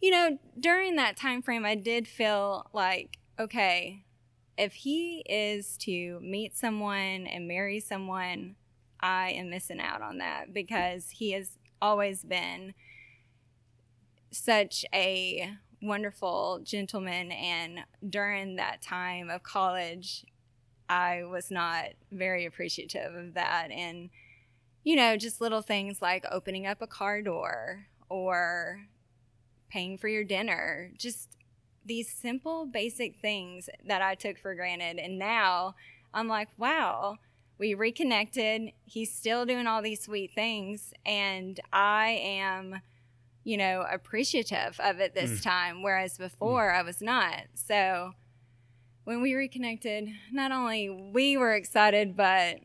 you 0.00 0.10
know, 0.10 0.38
during 0.58 0.96
that 0.96 1.16
time 1.16 1.42
frame, 1.42 1.64
I 1.64 1.74
did 1.74 2.06
feel 2.06 2.68
like, 2.72 3.18
okay, 3.38 4.04
if 4.58 4.74
he 4.74 5.22
is 5.28 5.76
to 5.78 6.18
meet 6.20 6.56
someone 6.56 7.26
and 7.26 7.46
marry 7.46 7.80
someone, 7.80 8.56
I 9.00 9.30
am 9.30 9.50
missing 9.50 9.80
out 9.80 10.02
on 10.02 10.18
that 10.18 10.54
because 10.54 11.10
he 11.10 11.32
has 11.32 11.58
always 11.82 12.24
been 12.24 12.74
such 14.30 14.84
a 14.94 15.50
wonderful 15.82 16.60
gentleman. 16.64 17.32
And 17.32 17.80
during 18.08 18.56
that 18.56 18.82
time 18.82 19.30
of 19.30 19.42
college, 19.42 20.24
I 20.88 21.24
was 21.24 21.50
not 21.50 21.86
very 22.10 22.46
appreciative 22.46 23.14
of 23.14 23.34
that. 23.34 23.70
And, 23.70 24.10
you 24.84 24.96
know, 24.96 25.16
just 25.16 25.40
little 25.40 25.62
things 25.62 26.00
like 26.00 26.24
opening 26.30 26.66
up 26.66 26.80
a 26.80 26.86
car 26.86 27.22
door 27.22 27.86
or 28.08 28.86
paying 29.68 29.98
for 29.98 30.08
your 30.08 30.24
dinner, 30.24 30.92
just 30.96 31.36
these 31.86 32.12
simple, 32.12 32.66
basic 32.66 33.16
things 33.20 33.68
that 33.86 34.02
I 34.02 34.14
took 34.14 34.38
for 34.38 34.54
granted. 34.54 34.98
And 34.98 35.18
now 35.18 35.74
I'm 36.12 36.28
like, 36.28 36.48
wow, 36.58 37.16
we 37.58 37.74
reconnected. 37.74 38.72
He's 38.84 39.12
still 39.12 39.46
doing 39.46 39.66
all 39.66 39.82
these 39.82 40.02
sweet 40.02 40.32
things. 40.34 40.92
And 41.04 41.58
I 41.72 42.20
am, 42.22 42.80
you 43.44 43.56
know, 43.56 43.84
appreciative 43.90 44.78
of 44.80 45.00
it 45.00 45.14
this 45.14 45.40
mm. 45.40 45.42
time, 45.42 45.82
whereas 45.82 46.14
mm. 46.14 46.18
before 46.18 46.70
mm. 46.70 46.78
I 46.78 46.82
was 46.82 47.00
not. 47.00 47.42
So, 47.54 48.12
when 49.04 49.22
we 49.22 49.34
reconnected, 49.34 50.08
not 50.32 50.50
only 50.50 50.90
we 50.90 51.36
were 51.36 51.54
excited, 51.54 52.16
but 52.16 52.56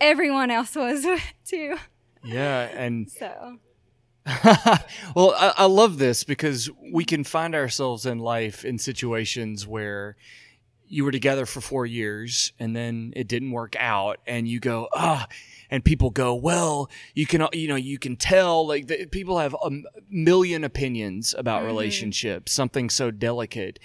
everyone 0.00 0.50
else 0.50 0.74
was 0.74 1.06
too. 1.44 1.76
Yeah, 2.24 2.62
and 2.74 3.10
so. 3.10 3.58
well, 5.16 5.34
I, 5.36 5.54
I, 5.58 5.64
love 5.64 5.98
this 5.98 6.24
because 6.24 6.68
we 6.92 7.04
can 7.04 7.24
find 7.24 7.54
ourselves 7.54 8.04
in 8.04 8.18
life 8.18 8.64
in 8.66 8.78
situations 8.78 9.66
where 9.66 10.16
you 10.86 11.04
were 11.04 11.10
together 11.10 11.46
for 11.46 11.60
four 11.60 11.86
years 11.86 12.52
and 12.58 12.76
then 12.76 13.12
it 13.16 13.28
didn't 13.28 13.52
work 13.52 13.76
out, 13.78 14.18
and 14.26 14.46
you 14.46 14.60
go, 14.60 14.88
ah. 14.92 15.26
and 15.70 15.84
people 15.84 16.10
go, 16.10 16.34
well, 16.34 16.90
you 17.14 17.26
can, 17.26 17.46
you 17.52 17.68
know, 17.68 17.76
you 17.76 17.98
can 17.98 18.16
tell 18.16 18.66
like 18.66 18.88
the, 18.88 19.06
people 19.06 19.38
have 19.38 19.54
a 19.54 19.70
million 20.10 20.64
opinions 20.64 21.34
about 21.38 21.60
mm-hmm. 21.60 21.68
relationships, 21.68 22.52
something 22.52 22.90
so 22.90 23.10
delicate, 23.10 23.78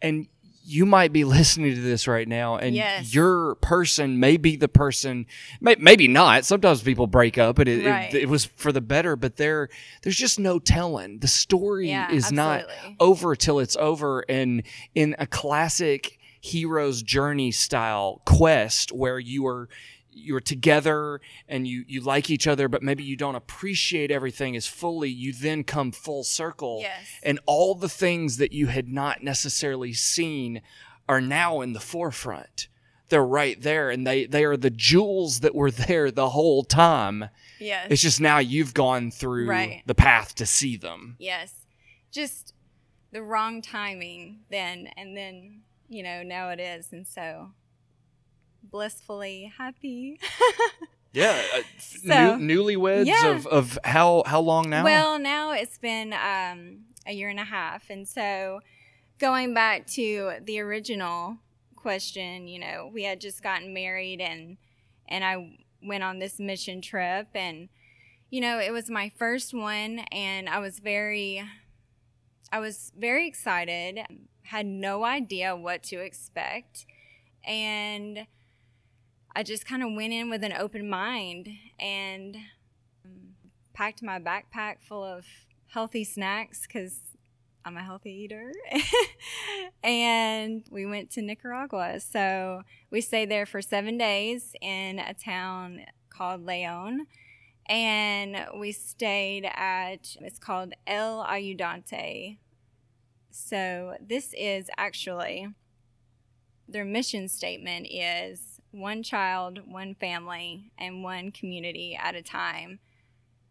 and 0.00 0.28
you 0.62 0.86
might 0.86 1.12
be 1.12 1.24
listening 1.24 1.74
to 1.74 1.80
this 1.80 2.06
right 2.06 2.28
now 2.28 2.56
and 2.56 2.74
yes. 2.74 3.14
your 3.14 3.54
person 3.56 4.20
may 4.20 4.36
be 4.36 4.56
the 4.56 4.68
person 4.68 5.26
may, 5.60 5.76
maybe 5.78 6.08
not 6.08 6.44
sometimes 6.44 6.82
people 6.82 7.06
break 7.06 7.38
up 7.38 7.58
and 7.58 7.68
it, 7.68 7.86
right. 7.86 8.14
it, 8.14 8.22
it, 8.22 8.28
was 8.28 8.44
for 8.44 8.72
the 8.72 8.80
better 8.80 9.16
but 9.16 9.36
there 9.36 9.68
there's 10.02 10.16
just 10.16 10.38
no 10.38 10.58
telling 10.58 11.18
the 11.18 11.28
story 11.28 11.88
yeah, 11.88 12.10
is 12.10 12.26
absolutely. 12.26 12.74
not 12.86 12.94
over 13.00 13.34
till 13.34 13.58
it's 13.58 13.76
over 13.76 14.24
and 14.28 14.62
in 14.94 15.14
a 15.18 15.26
classic 15.26 16.18
hero's 16.40 17.02
journey 17.02 17.50
style 17.50 18.22
quest 18.24 18.92
where 18.92 19.18
you 19.18 19.46
are 19.46 19.68
you're 20.12 20.40
together 20.40 21.20
and 21.48 21.66
you 21.66 21.84
you 21.86 22.00
like 22.00 22.30
each 22.30 22.46
other 22.46 22.68
but 22.68 22.82
maybe 22.82 23.04
you 23.04 23.16
don't 23.16 23.34
appreciate 23.34 24.10
everything 24.10 24.56
as 24.56 24.66
fully 24.66 25.10
you 25.10 25.32
then 25.32 25.64
come 25.64 25.92
full 25.92 26.24
circle. 26.24 26.78
Yes. 26.80 27.06
and 27.22 27.38
all 27.46 27.74
the 27.74 27.88
things 27.88 28.36
that 28.38 28.52
you 28.52 28.68
had 28.68 28.88
not 28.88 29.22
necessarily 29.22 29.92
seen 29.92 30.62
are 31.08 31.20
now 31.20 31.60
in 31.60 31.72
the 31.72 31.80
forefront. 31.80 32.68
They're 33.08 33.24
right 33.24 33.60
there 33.60 33.90
and 33.90 34.06
they 34.06 34.26
they 34.26 34.44
are 34.44 34.56
the 34.56 34.70
jewels 34.70 35.40
that 35.40 35.54
were 35.54 35.70
there 35.88 36.10
the 36.10 36.30
whole 36.30 36.64
time. 36.64 37.28
Yes. 37.58 37.88
It's 37.90 38.02
just 38.02 38.20
now 38.20 38.38
you've 38.38 38.74
gone 38.74 39.10
through 39.10 39.48
right. 39.48 39.82
the 39.86 39.94
path 39.94 40.34
to 40.36 40.46
see 40.46 40.76
them. 40.76 41.16
Yes. 41.18 41.54
Just 42.10 42.54
the 43.12 43.22
wrong 43.22 43.60
timing 43.60 44.40
then 44.50 44.88
and 44.96 45.16
then 45.16 45.62
you 45.88 46.02
know 46.02 46.22
now 46.22 46.50
it 46.50 46.60
is 46.60 46.92
and 46.92 47.06
so 47.06 47.50
blissfully 48.62 49.52
happy. 49.56 50.18
yeah, 51.12 51.40
uh, 51.54 51.62
so, 51.78 52.36
new, 52.36 52.62
newlyweds 52.62 53.06
yeah. 53.06 53.30
of 53.30 53.46
of 53.46 53.78
how 53.84 54.22
how 54.26 54.40
long 54.40 54.70
now? 54.70 54.84
Well, 54.84 55.18
now 55.18 55.52
it's 55.52 55.78
been 55.78 56.12
um, 56.12 56.84
a 57.06 57.12
year 57.12 57.28
and 57.28 57.40
a 57.40 57.44
half, 57.44 57.90
and 57.90 58.06
so 58.06 58.60
going 59.18 59.54
back 59.54 59.86
to 59.86 60.32
the 60.44 60.60
original 60.60 61.36
question, 61.76 62.48
you 62.48 62.58
know, 62.58 62.90
we 62.92 63.04
had 63.04 63.20
just 63.20 63.42
gotten 63.42 63.72
married, 63.72 64.20
and 64.20 64.56
and 65.08 65.24
I 65.24 65.58
went 65.82 66.04
on 66.04 66.18
this 66.18 66.38
mission 66.38 66.80
trip, 66.80 67.28
and 67.34 67.68
you 68.30 68.40
know, 68.40 68.58
it 68.58 68.72
was 68.72 68.88
my 68.88 69.10
first 69.16 69.52
one, 69.52 70.00
and 70.12 70.48
I 70.48 70.58
was 70.60 70.78
very, 70.78 71.42
I 72.52 72.60
was 72.60 72.92
very 72.96 73.26
excited. 73.26 74.00
Had 74.44 74.66
no 74.66 75.04
idea 75.04 75.56
what 75.56 75.82
to 75.84 75.96
expect, 76.00 76.86
and 77.44 78.26
I 79.34 79.42
just 79.42 79.64
kind 79.64 79.82
of 79.82 79.92
went 79.94 80.12
in 80.12 80.28
with 80.28 80.42
an 80.42 80.52
open 80.52 80.88
mind 80.88 81.48
and 81.78 82.36
um, 83.04 83.34
packed 83.72 84.02
my 84.02 84.18
backpack 84.18 84.80
full 84.80 85.04
of 85.04 85.24
healthy 85.68 86.02
snacks 86.02 86.62
because 86.66 87.00
I'm 87.64 87.76
a 87.76 87.82
healthy 87.82 88.10
eater. 88.10 88.52
and 89.84 90.64
we 90.70 90.84
went 90.84 91.10
to 91.12 91.22
Nicaragua. 91.22 92.00
So 92.00 92.62
we 92.90 93.00
stayed 93.00 93.30
there 93.30 93.46
for 93.46 93.62
seven 93.62 93.96
days 93.96 94.54
in 94.60 94.98
a 94.98 95.14
town 95.14 95.82
called 96.08 96.44
Leon. 96.44 97.06
And 97.68 98.46
we 98.56 98.72
stayed 98.72 99.44
at, 99.44 100.16
it's 100.20 100.40
called 100.40 100.72
El 100.88 101.24
Ayudante. 101.24 102.38
So 103.30 103.94
this 104.04 104.34
is 104.36 104.68
actually, 104.76 105.46
their 106.66 106.84
mission 106.84 107.28
statement 107.28 107.86
is 107.88 108.49
one 108.72 109.02
child, 109.02 109.60
one 109.66 109.94
family, 109.94 110.72
and 110.78 111.02
one 111.02 111.32
community 111.32 111.98
at 112.00 112.14
a 112.14 112.22
time. 112.22 112.78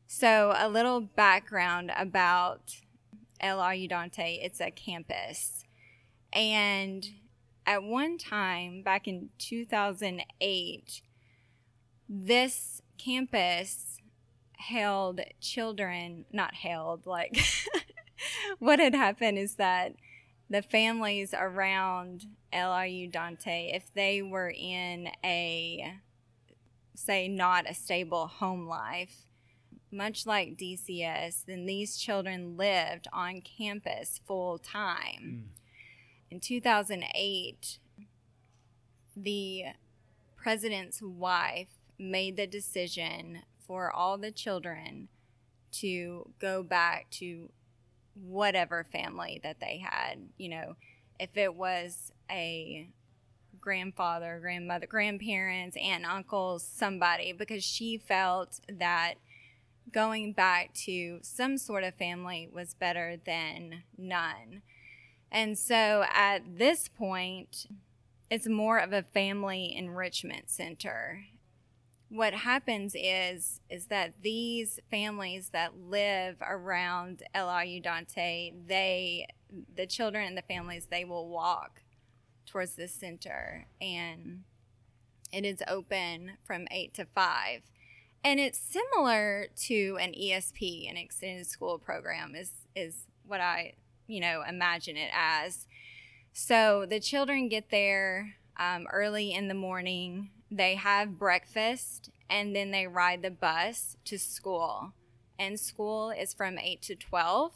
So, 0.07 0.53
a 0.57 0.69
little 0.69 1.01
background 1.01 1.91
about 1.95 2.77
El 3.39 3.59
Ayudante 3.59 4.43
it's 4.43 4.59
a 4.59 4.71
campus. 4.71 5.65
And 6.33 7.05
at 7.65 7.83
one 7.83 8.17
time 8.17 8.81
back 8.81 9.07
in 9.07 9.29
2008, 9.37 11.01
this 12.07 12.81
campus 12.97 13.97
held 14.57 15.21
children, 15.39 16.25
not 16.31 16.53
held, 16.55 17.05
like 17.05 17.39
what 18.59 18.79
had 18.79 18.95
happened 18.95 19.37
is 19.37 19.55
that 19.55 19.93
the 20.49 20.61
families 20.61 21.33
around 21.33 22.25
El 22.51 22.71
Ayudante, 22.71 23.75
if 23.75 23.93
they 23.93 24.21
were 24.21 24.49
in 24.49 25.09
a, 25.23 25.93
say, 26.95 27.27
not 27.27 27.69
a 27.69 27.73
stable 27.73 28.27
home 28.27 28.67
life, 28.67 29.29
much 29.91 30.25
like 30.25 30.57
DCS, 30.57 31.45
then 31.45 31.65
these 31.65 31.97
children 31.97 32.57
lived 32.57 33.07
on 33.13 33.41
campus 33.41 34.19
full 34.25 34.57
time. 34.57 35.45
Mm. 35.45 35.59
In 36.31 36.39
2008, 36.39 37.79
the 39.15 39.63
president's 40.35 41.01
wife 41.01 41.69
made 41.97 42.37
the 42.37 42.47
decision 42.47 43.41
for 43.65 43.91
all 43.91 44.17
the 44.17 44.31
children 44.31 45.09
to 45.71 46.29
go 46.39 46.63
back 46.63 47.07
to 47.11 47.49
whatever 48.23 48.85
family 48.91 49.39
that 49.43 49.59
they 49.59 49.77
had. 49.83 50.19
You 50.37 50.49
know, 50.49 50.75
if 51.19 51.35
it 51.35 51.55
was 51.55 52.11
a 52.29 52.89
grandfather, 53.59 54.39
grandmother, 54.41 54.87
grandparents, 54.87 55.77
aunt, 55.77 56.05
uncles, 56.05 56.63
somebody, 56.63 57.33
because 57.33 57.63
she 57.63 57.97
felt 57.97 58.59
that 58.69 59.15
going 59.91 60.33
back 60.33 60.73
to 60.73 61.19
some 61.21 61.57
sort 61.57 61.83
of 61.83 61.95
family 61.95 62.47
was 62.51 62.73
better 62.73 63.17
than 63.25 63.83
none. 63.97 64.61
And 65.31 65.57
so 65.57 66.05
at 66.13 66.57
this 66.57 66.87
point, 66.87 67.67
it's 68.29 68.47
more 68.47 68.77
of 68.77 68.93
a 68.93 69.03
family 69.03 69.75
enrichment 69.75 70.49
center. 70.49 71.25
What 72.09 72.33
happens 72.33 72.95
is 72.97 73.61
is 73.69 73.85
that 73.87 74.13
these 74.21 74.79
families 74.89 75.49
that 75.49 75.77
live 75.77 76.37
around 76.41 77.23
El 77.33 77.47
Ayudante, 77.47 78.53
they 78.67 79.27
the 79.75 79.85
children 79.85 80.25
and 80.25 80.37
the 80.37 80.41
families 80.41 80.87
they 80.89 81.05
will 81.05 81.29
walk 81.29 81.81
towards 82.45 82.75
the 82.75 82.87
center 82.87 83.67
and 83.79 84.43
it 85.31 85.45
is 85.45 85.61
open 85.67 86.31
from 86.43 86.67
8 86.71 86.93
to 86.95 87.05
5 87.05 87.61
and 88.23 88.39
it's 88.39 88.59
similar 88.59 89.47
to 89.67 89.97
an 90.01 90.13
ESP, 90.13 90.89
an 90.89 90.97
extended 90.97 91.47
school 91.47 91.77
program, 91.79 92.35
is 92.35 92.51
is 92.75 93.07
what 93.25 93.41
I 93.41 93.73
you 94.07 94.19
know 94.19 94.43
imagine 94.47 94.97
it 94.97 95.11
as. 95.13 95.67
So 96.33 96.85
the 96.87 96.99
children 96.99 97.49
get 97.49 97.69
there 97.69 98.35
um, 98.57 98.87
early 98.91 99.33
in 99.33 99.47
the 99.47 99.53
morning. 99.53 100.31
They 100.51 100.75
have 100.75 101.19
breakfast 101.19 102.09
and 102.29 102.55
then 102.55 102.71
they 102.71 102.87
ride 102.87 103.21
the 103.21 103.31
bus 103.31 103.97
to 104.05 104.17
school. 104.17 104.93
And 105.37 105.59
school 105.59 106.11
is 106.11 106.33
from 106.33 106.57
eight 106.57 106.81
to 106.83 106.95
twelve 106.95 107.53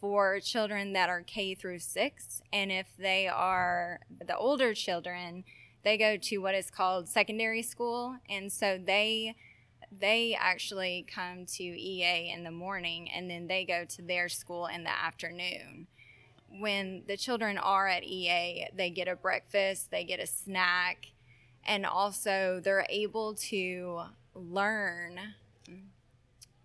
for 0.00 0.38
children 0.40 0.92
that 0.92 1.08
are 1.08 1.22
K 1.22 1.54
through 1.54 1.78
six. 1.80 2.40
And 2.52 2.70
if 2.70 2.88
they 2.98 3.26
are 3.28 4.00
the 4.26 4.36
older 4.36 4.74
children, 4.74 5.44
they 5.82 5.96
go 5.98 6.16
to 6.16 6.38
what 6.38 6.54
is 6.54 6.70
called 6.70 7.08
secondary 7.08 7.62
school. 7.62 8.16
And 8.28 8.52
so 8.52 8.78
they 8.78 9.34
they 9.96 10.36
actually 10.38 11.06
come 11.12 11.46
to 11.46 11.62
EA 11.62 12.32
in 12.34 12.42
the 12.42 12.50
morning 12.50 13.08
and 13.10 13.30
then 13.30 13.46
they 13.46 13.64
go 13.64 13.84
to 13.84 14.02
their 14.02 14.28
school 14.28 14.66
in 14.66 14.84
the 14.84 14.90
afternoon. 14.90 15.86
When 16.48 17.02
the 17.06 17.16
children 17.16 17.58
are 17.58 17.88
at 17.88 18.04
EA, 18.04 18.68
they 18.74 18.90
get 18.90 19.08
a 19.08 19.16
breakfast, 19.16 19.90
they 19.90 20.04
get 20.04 20.20
a 20.20 20.26
snack, 20.26 21.12
and 21.66 21.86
also 21.86 22.60
they're 22.62 22.86
able 22.88 23.34
to 23.34 24.02
learn 24.34 25.20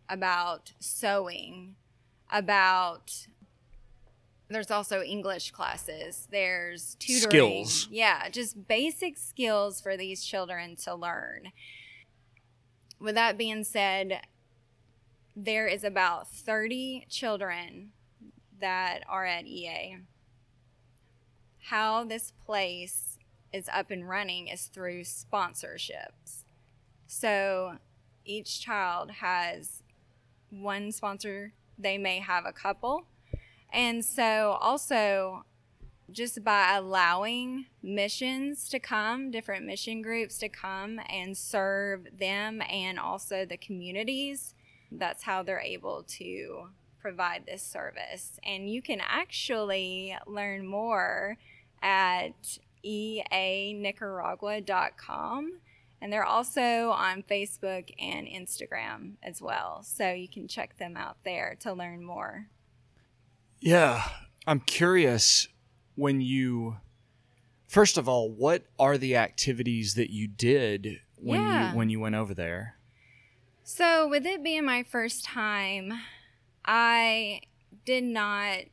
about 0.08 0.74
sewing, 0.80 1.76
about 2.32 3.28
there's 4.50 4.72
also 4.72 5.04
English 5.04 5.52
classes. 5.52 6.28
There's 6.32 6.96
tutoring. 6.96 7.66
Skills. 7.66 7.88
Yeah, 7.92 8.30
just 8.30 8.68
basic 8.68 9.18
skills 9.18 9.80
for 9.80 9.96
these 9.96 10.24
children 10.24 10.76
to 10.78 10.96
learn 10.96 11.52
with 13.00 13.16
that 13.16 13.38
being 13.38 13.64
said, 13.64 14.22
there 15.36 15.68
is 15.68 15.84
about 15.84 16.30
30 16.30 17.06
children 17.10 17.92
that 18.60 19.02
are 19.08 19.26
at 19.26 19.46
EA. 19.46 19.98
How 21.70 22.04
this 22.04 22.34
place 22.46 23.09
is 23.54 23.70
up 23.74 23.92
and 23.92 24.08
running 24.08 24.48
is 24.48 24.66
through 24.66 25.02
sponsorships. 25.02 26.44
So 27.08 27.78
each 28.26 28.62
child 28.62 29.12
has 29.12 29.84
one 30.50 30.92
sponsor, 30.92 31.54
they 31.78 31.98
may 31.98 32.20
have 32.20 32.46
a 32.46 32.54
couple. 32.54 33.06
And 33.72 34.04
so 34.04 34.58
also 34.60 35.46
just 36.12 36.44
by 36.44 36.76
allowing 36.76 37.68
missions 37.84 38.68
to 38.70 38.80
come, 38.80 39.32
different 39.32 39.66
mission 39.66 40.02
groups 40.02 40.38
to 40.40 40.50
come 40.50 41.00
and 41.10 41.38
serve 41.38 42.08
them 42.18 42.62
and 42.70 43.00
also 43.00 43.46
the 43.46 43.58
communities, 43.58 44.56
that's 44.92 45.24
how 45.24 45.44
they're 45.44 45.60
able 45.60 46.04
to 46.04 46.70
provide 47.00 47.46
this 47.46 47.64
service. 47.64 48.40
And 48.44 48.70
you 48.70 48.82
can 48.82 49.02
actually 49.02 50.16
learn 50.26 50.68
more 50.68 51.38
at 51.82 52.58
eanicaragua.com. 52.86 55.60
And 56.02 56.14
they're 56.14 56.24
also 56.24 56.92
on 56.92 57.24
Facebook 57.24 57.92
and 58.00 58.26
Instagram 58.26 59.16
as 59.22 59.42
well. 59.42 59.84
So 59.84 60.12
you 60.12 60.30
can 60.30 60.48
check 60.48 60.78
them 60.78 60.96
out 60.96 61.18
there 61.26 61.58
to 61.62 61.74
learn 61.74 62.06
more. 62.06 62.48
Yeah. 63.60 64.08
I'm 64.48 64.62
curious 64.62 65.50
when 65.96 66.22
you 66.22 66.78
first 67.68 67.98
of 67.98 68.08
all, 68.10 68.30
what 68.30 68.64
are 68.80 68.98
the 68.98 69.16
activities 69.16 69.94
that 69.96 70.12
you 70.12 70.28
did 70.28 71.02
when 71.16 71.42
yeah. 71.42 71.72
you 71.72 71.78
when 71.78 71.90
you 71.90 72.00
went 72.00 72.16
over 72.16 72.34
there? 72.34 72.76
So, 73.64 74.08
with 74.08 74.26
it 74.26 74.44
being 74.44 74.66
my 74.66 74.82
first 74.82 75.24
time, 75.24 75.94
I 76.66 77.42
did 77.86 78.04
not 78.04 78.64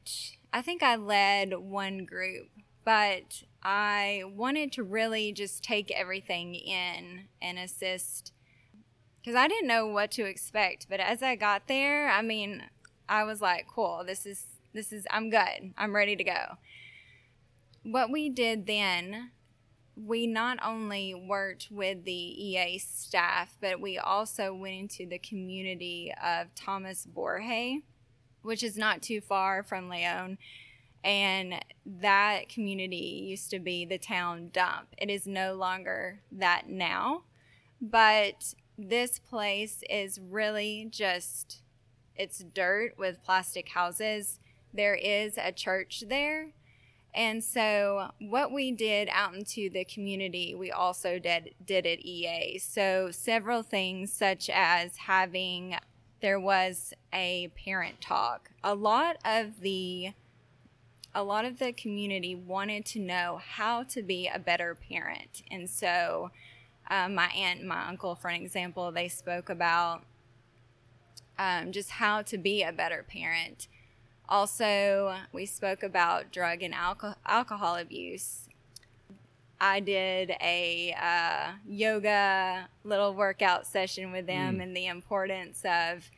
I 0.52 0.62
think 0.62 0.82
I 0.82 0.96
led 0.96 1.52
one 1.52 2.06
group, 2.06 2.48
but 2.84 3.42
I 3.68 4.22
wanted 4.24 4.70
to 4.72 4.84
really 4.84 5.32
just 5.32 5.64
take 5.64 5.90
everything 5.90 6.54
in 6.54 7.24
and 7.42 7.58
assist 7.58 8.32
because 9.20 9.34
I 9.34 9.48
didn't 9.48 9.66
know 9.66 9.88
what 9.88 10.12
to 10.12 10.24
expect. 10.24 10.86
But 10.88 11.00
as 11.00 11.20
I 11.20 11.34
got 11.34 11.66
there, 11.66 12.08
I 12.08 12.22
mean, 12.22 12.62
I 13.08 13.24
was 13.24 13.40
like, 13.40 13.66
cool, 13.66 14.04
this 14.06 14.24
is, 14.24 14.46
this 14.72 14.92
is, 14.92 15.04
I'm 15.10 15.30
good. 15.30 15.74
I'm 15.76 15.96
ready 15.96 16.14
to 16.14 16.22
go 16.22 16.58
what 17.86 18.10
we 18.10 18.28
did 18.28 18.66
then, 18.66 19.30
we 19.96 20.26
not 20.26 20.58
only 20.62 21.14
worked 21.14 21.68
with 21.70 22.04
the 22.04 22.12
EA 22.12 22.78
staff, 22.78 23.56
but 23.60 23.80
we 23.80 23.96
also 23.96 24.52
went 24.52 24.74
into 24.74 25.06
the 25.06 25.18
community 25.18 26.12
of 26.22 26.54
Thomas 26.54 27.06
Borge, 27.06 27.82
which 28.42 28.62
is 28.62 28.76
not 28.76 29.02
too 29.02 29.20
far 29.20 29.62
from 29.62 29.88
Leon. 29.88 30.36
And 31.04 31.64
that 31.84 32.48
community 32.48 33.26
used 33.28 33.50
to 33.50 33.60
be 33.60 33.84
the 33.84 33.98
town 33.98 34.50
dump. 34.52 34.88
It 34.98 35.08
is 35.08 35.26
no 35.26 35.54
longer 35.54 36.20
that 36.32 36.68
now. 36.68 37.22
But 37.80 38.54
this 38.76 39.18
place 39.18 39.82
is 39.88 40.18
really 40.20 40.88
just 40.90 41.62
it's 42.16 42.42
dirt 42.54 42.94
with 42.98 43.22
plastic 43.22 43.68
houses. 43.68 44.40
There 44.72 44.94
is 44.94 45.38
a 45.38 45.52
church 45.52 46.04
there 46.08 46.52
and 47.16 47.42
so, 47.42 48.10
what 48.20 48.52
we 48.52 48.72
did 48.72 49.08
out 49.10 49.34
into 49.34 49.70
the 49.70 49.86
community, 49.86 50.54
we 50.54 50.70
also 50.70 51.18
did 51.18 51.54
did 51.64 51.86
at 51.86 52.00
EA. 52.00 52.58
So, 52.58 53.10
several 53.10 53.62
things 53.62 54.12
such 54.12 54.50
as 54.52 54.98
having 54.98 55.78
there 56.20 56.38
was 56.38 56.92
a 57.14 57.48
parent 57.64 58.02
talk. 58.02 58.50
A 58.62 58.74
lot 58.74 59.16
of 59.24 59.60
the 59.60 60.12
a 61.16 61.24
lot 61.24 61.46
of 61.46 61.58
the 61.58 61.72
community 61.72 62.34
wanted 62.34 62.84
to 62.84 63.00
know 63.00 63.40
how 63.42 63.82
to 63.84 64.02
be 64.02 64.28
a 64.32 64.38
better 64.38 64.74
parent, 64.74 65.42
and 65.50 65.68
so 65.68 66.30
um, 66.90 67.14
my 67.14 67.28
aunt 67.28 67.60
and 67.60 67.68
my 67.68 67.88
uncle, 67.88 68.14
for 68.14 68.28
an 68.28 68.40
example, 68.40 68.92
they 68.92 69.08
spoke 69.08 69.48
about 69.48 70.02
um, 71.38 71.72
just 71.72 71.90
how 71.90 72.22
to 72.22 72.36
be 72.36 72.62
a 72.62 72.70
better 72.70 73.02
parent. 73.02 73.66
Also, 74.28 75.16
we 75.32 75.46
spoke 75.46 75.82
about 75.82 76.32
drug 76.32 76.62
and 76.62 76.74
alcohol, 76.74 77.16
alcohol 77.24 77.76
abuse. 77.76 78.48
I 79.58 79.80
did 79.80 80.32
a 80.42 80.94
uh, 81.00 81.52
yoga 81.66 82.68
little 82.84 83.14
workout 83.14 83.66
session 83.66 84.12
with 84.12 84.26
them 84.26 84.58
mm. 84.58 84.62
and 84.62 84.76
the 84.76 84.86
importance 84.86 85.62
of, 85.64 86.10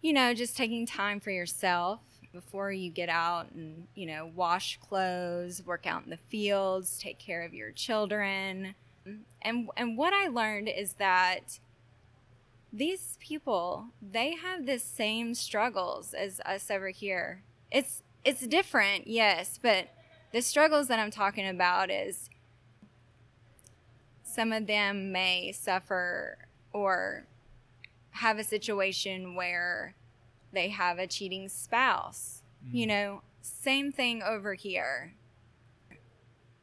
you 0.00 0.12
know, 0.12 0.32
just 0.32 0.56
taking 0.56 0.86
time 0.86 1.18
for 1.18 1.32
yourself. 1.32 2.00
Before 2.32 2.72
you 2.72 2.90
get 2.90 3.08
out 3.08 3.52
and, 3.52 3.86
you 3.94 4.06
know, 4.06 4.30
wash 4.34 4.78
clothes, 4.78 5.62
work 5.64 5.86
out 5.86 6.04
in 6.04 6.10
the 6.10 6.16
fields, 6.16 6.98
take 6.98 7.18
care 7.18 7.42
of 7.42 7.54
your 7.54 7.70
children. 7.70 8.74
And 9.42 9.68
and 9.76 9.98
what 9.98 10.12
I 10.12 10.28
learned 10.28 10.68
is 10.68 10.94
that 10.94 11.58
these 12.72 13.18
people, 13.20 13.86
they 14.00 14.34
have 14.36 14.64
the 14.64 14.78
same 14.78 15.34
struggles 15.34 16.14
as 16.14 16.40
us 16.40 16.70
over 16.70 16.88
here. 16.88 17.42
It's 17.70 18.02
it's 18.24 18.46
different, 18.46 19.08
yes, 19.08 19.58
but 19.60 19.88
the 20.32 20.40
struggles 20.40 20.88
that 20.88 20.98
I'm 20.98 21.10
talking 21.10 21.46
about 21.46 21.90
is 21.90 22.30
some 24.22 24.52
of 24.52 24.66
them 24.66 25.12
may 25.12 25.52
suffer 25.52 26.38
or 26.72 27.26
have 28.12 28.38
a 28.38 28.44
situation 28.44 29.34
where 29.34 29.94
they 30.52 30.68
have 30.68 30.98
a 30.98 31.06
cheating 31.06 31.48
spouse. 31.48 32.42
Mm. 32.66 32.74
You 32.74 32.86
know, 32.86 33.22
same 33.40 33.92
thing 33.92 34.22
over 34.22 34.54
here. 34.54 35.14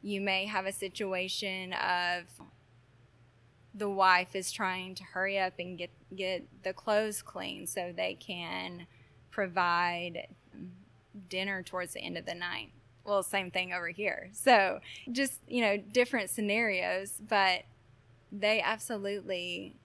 You 0.02 0.20
may 0.20 0.46
have 0.46 0.66
a 0.66 0.72
situation 0.72 1.74
of 1.74 2.24
the 3.74 3.88
wife 3.88 4.34
is 4.34 4.50
trying 4.50 4.94
to 4.96 5.04
hurry 5.04 5.38
up 5.38 5.54
and 5.58 5.78
get 5.78 5.90
get 6.14 6.44
the 6.64 6.72
clothes 6.72 7.22
clean 7.22 7.66
so 7.66 7.92
they 7.94 8.14
can 8.14 8.86
provide 9.30 10.26
dinner 11.28 11.62
towards 11.62 11.92
the 11.92 12.00
end 12.00 12.18
of 12.18 12.26
the 12.26 12.34
night. 12.34 12.72
Well, 13.04 13.22
same 13.22 13.50
thing 13.50 13.72
over 13.72 13.88
here. 13.88 14.30
So, 14.32 14.80
just, 15.10 15.40
you 15.48 15.62
know, 15.62 15.76
different 15.78 16.30
scenarios, 16.30 17.14
but 17.26 17.62
they 18.30 18.60
absolutely 18.60 19.76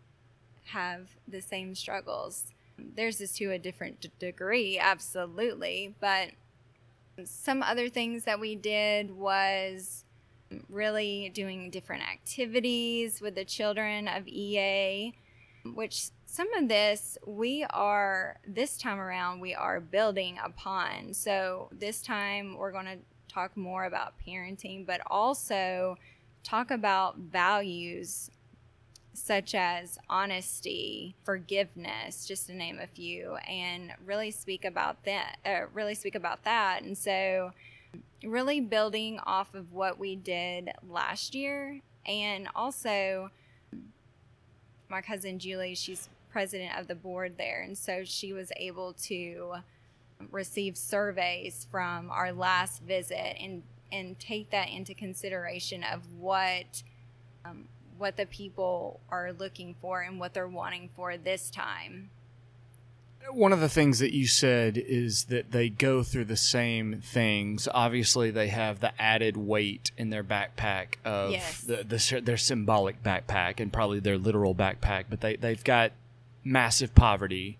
have 0.66 1.10
the 1.28 1.42
same 1.42 1.76
struggles. 1.76 2.54
Theirs 2.78 3.22
is 3.22 3.34
to 3.38 3.52
a 3.52 3.60
different 3.60 4.02
d- 4.02 4.12
degree, 4.20 4.78
absolutely. 4.80 5.96
But 6.00 6.32
some 7.24 7.64
other 7.64 7.90
things 7.90 8.26
that 8.26 8.40
we 8.40 8.56
did 8.56 9.12
was 9.12 10.04
really 10.70 11.30
doing 11.34 11.70
different 11.70 12.04
activities 12.04 13.22
with 13.22 13.36
the 13.36 13.46
children 13.46 14.08
of 14.08 14.28
EA, 14.28 15.14
which 15.66 16.10
some 16.26 16.54
of 16.54 16.68
this 16.68 17.18
we 17.26 17.66
are, 17.70 18.38
this 18.46 18.78
time 18.78 19.00
around, 19.00 19.40
we 19.40 19.54
are 19.54 19.80
building 19.80 20.38
upon. 20.44 21.14
So 21.14 21.70
this 21.72 22.02
time 22.02 22.58
we're 22.58 22.72
going 22.72 22.86
to 22.86 22.98
talk 23.28 23.56
more 23.56 23.86
about 23.86 24.14
parenting, 24.26 24.86
but 24.86 25.02
also 25.08 25.98
talk 26.44 26.72
about 26.72 27.18
values 27.18 28.30
such 29.16 29.56
as 29.56 29.98
honesty, 30.10 31.16
forgiveness, 31.24 32.26
just 32.28 32.48
to 32.48 32.54
name 32.54 32.80
a 32.80 32.88
few, 32.88 33.36
and 33.48 33.94
really 34.06 34.30
speak 34.30 34.66
about 34.66 35.04
that. 35.06 35.38
Uh, 35.46 35.62
really 35.74 35.96
speak 35.96 36.16
about 36.16 36.44
that, 36.44 36.84
and 36.84 36.98
so 36.98 37.52
really 38.24 38.60
building 38.60 39.20
off 39.20 39.54
of 39.54 39.72
what 39.72 39.98
we 39.98 40.16
did 40.16 40.70
last 40.90 41.34
year, 41.34 41.80
and 42.06 42.48
also 42.56 43.32
my 44.90 45.02
cousin 45.02 45.40
Julie, 45.40 45.76
she's 45.76 46.10
president 46.32 46.78
of 46.78 46.88
the 46.88 46.96
board 46.96 47.38
there, 47.38 47.62
and 47.62 47.78
so 47.78 48.04
she 48.04 48.34
was 48.34 48.52
able 48.58 48.94
to 48.94 49.56
receive 50.32 50.78
surveys 50.78 51.66
from 51.72 52.12
our 52.12 52.32
last 52.32 52.82
visit 52.84 53.38
and 53.42 53.64
and 53.92 54.20
take 54.20 54.50
that 54.50 54.70
into 54.70 54.94
consideration 54.94 55.84
of 55.84 56.02
what 56.20 56.84
um, 57.46 57.68
what 57.98 58.18
the 58.18 58.26
people 58.26 59.00
are 59.10 59.32
looking 59.32 59.76
for 59.82 60.02
and 60.02 60.20
what 60.20 60.34
they're 60.34 60.48
wanting 60.48 60.90
for 60.96 61.18
this 61.18 61.50
time. 61.50 62.10
One 63.32 63.52
of 63.52 63.60
the 63.60 63.70
things 63.70 64.00
that 64.00 64.14
you 64.14 64.28
said 64.28 64.78
is 64.78 65.26
that 65.26 65.52
they 65.52 65.70
go 65.70 66.04
through 66.04 66.26
the 66.26 66.38
same 66.38 67.02
things. 67.02 67.68
Obviously, 67.74 68.30
they 68.30 68.50
have 68.50 68.82
the 68.82 69.00
added 69.02 69.36
weight 69.36 69.92
in 69.98 70.12
their 70.12 70.24
backpack 70.24 70.96
of 71.04 71.32
yes. 71.32 71.62
the, 71.62 71.78
the, 71.78 72.22
their 72.24 72.38
symbolic 72.38 73.02
backpack 73.02 73.60
and 73.60 73.74
probably 73.74 74.00
their 74.00 74.20
literal 74.20 74.54
backpack, 74.54 75.06
but 75.10 75.22
they, 75.22 75.38
they've 75.38 75.64
got 75.64 75.92
massive 76.44 76.94
poverty. 76.94 77.58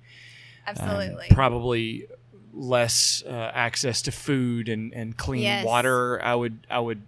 Absolutely. 0.68 1.30
Um, 1.30 1.36
probably 1.36 2.08
less 2.54 3.24
uh, 3.28 3.52
access 3.54 4.02
to 4.04 4.12
food 4.12 4.70
and, 4.70 4.94
and 4.94 5.18
clean 5.18 5.42
yes. 5.42 5.66
water. 5.66 6.22
I 6.24 6.36
would 6.36 6.66
I 6.70 6.80
would 6.80 7.02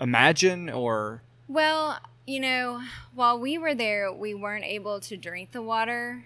imagine 0.00 0.68
or 0.70 1.22
well, 1.46 1.98
you 2.28 2.40
know, 2.40 2.82
while 3.14 3.38
we 3.38 3.56
were 3.56 3.74
there, 3.74 4.12
we 4.12 4.34
weren't 4.34 4.64
able 4.66 5.00
to 5.00 5.16
drink 5.16 5.50
the 5.52 5.62
water. 5.62 6.22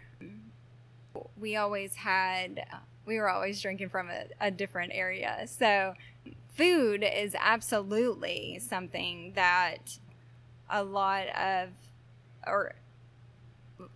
We 1.39 1.55
always 1.55 1.95
had, 1.95 2.67
we 3.07 3.19
were 3.19 3.31
always 3.31 3.63
drinking 3.63 3.89
from 3.91 4.11
a, 4.11 4.25
a 4.41 4.51
different 4.51 4.91
area. 4.93 5.47
So, 5.47 5.95
food 6.57 7.05
is 7.05 7.37
absolutely 7.39 8.59
something 8.59 9.33
that 9.37 9.97
a 10.69 10.83
lot 10.83 11.29
of, 11.29 11.69
or 12.49 12.75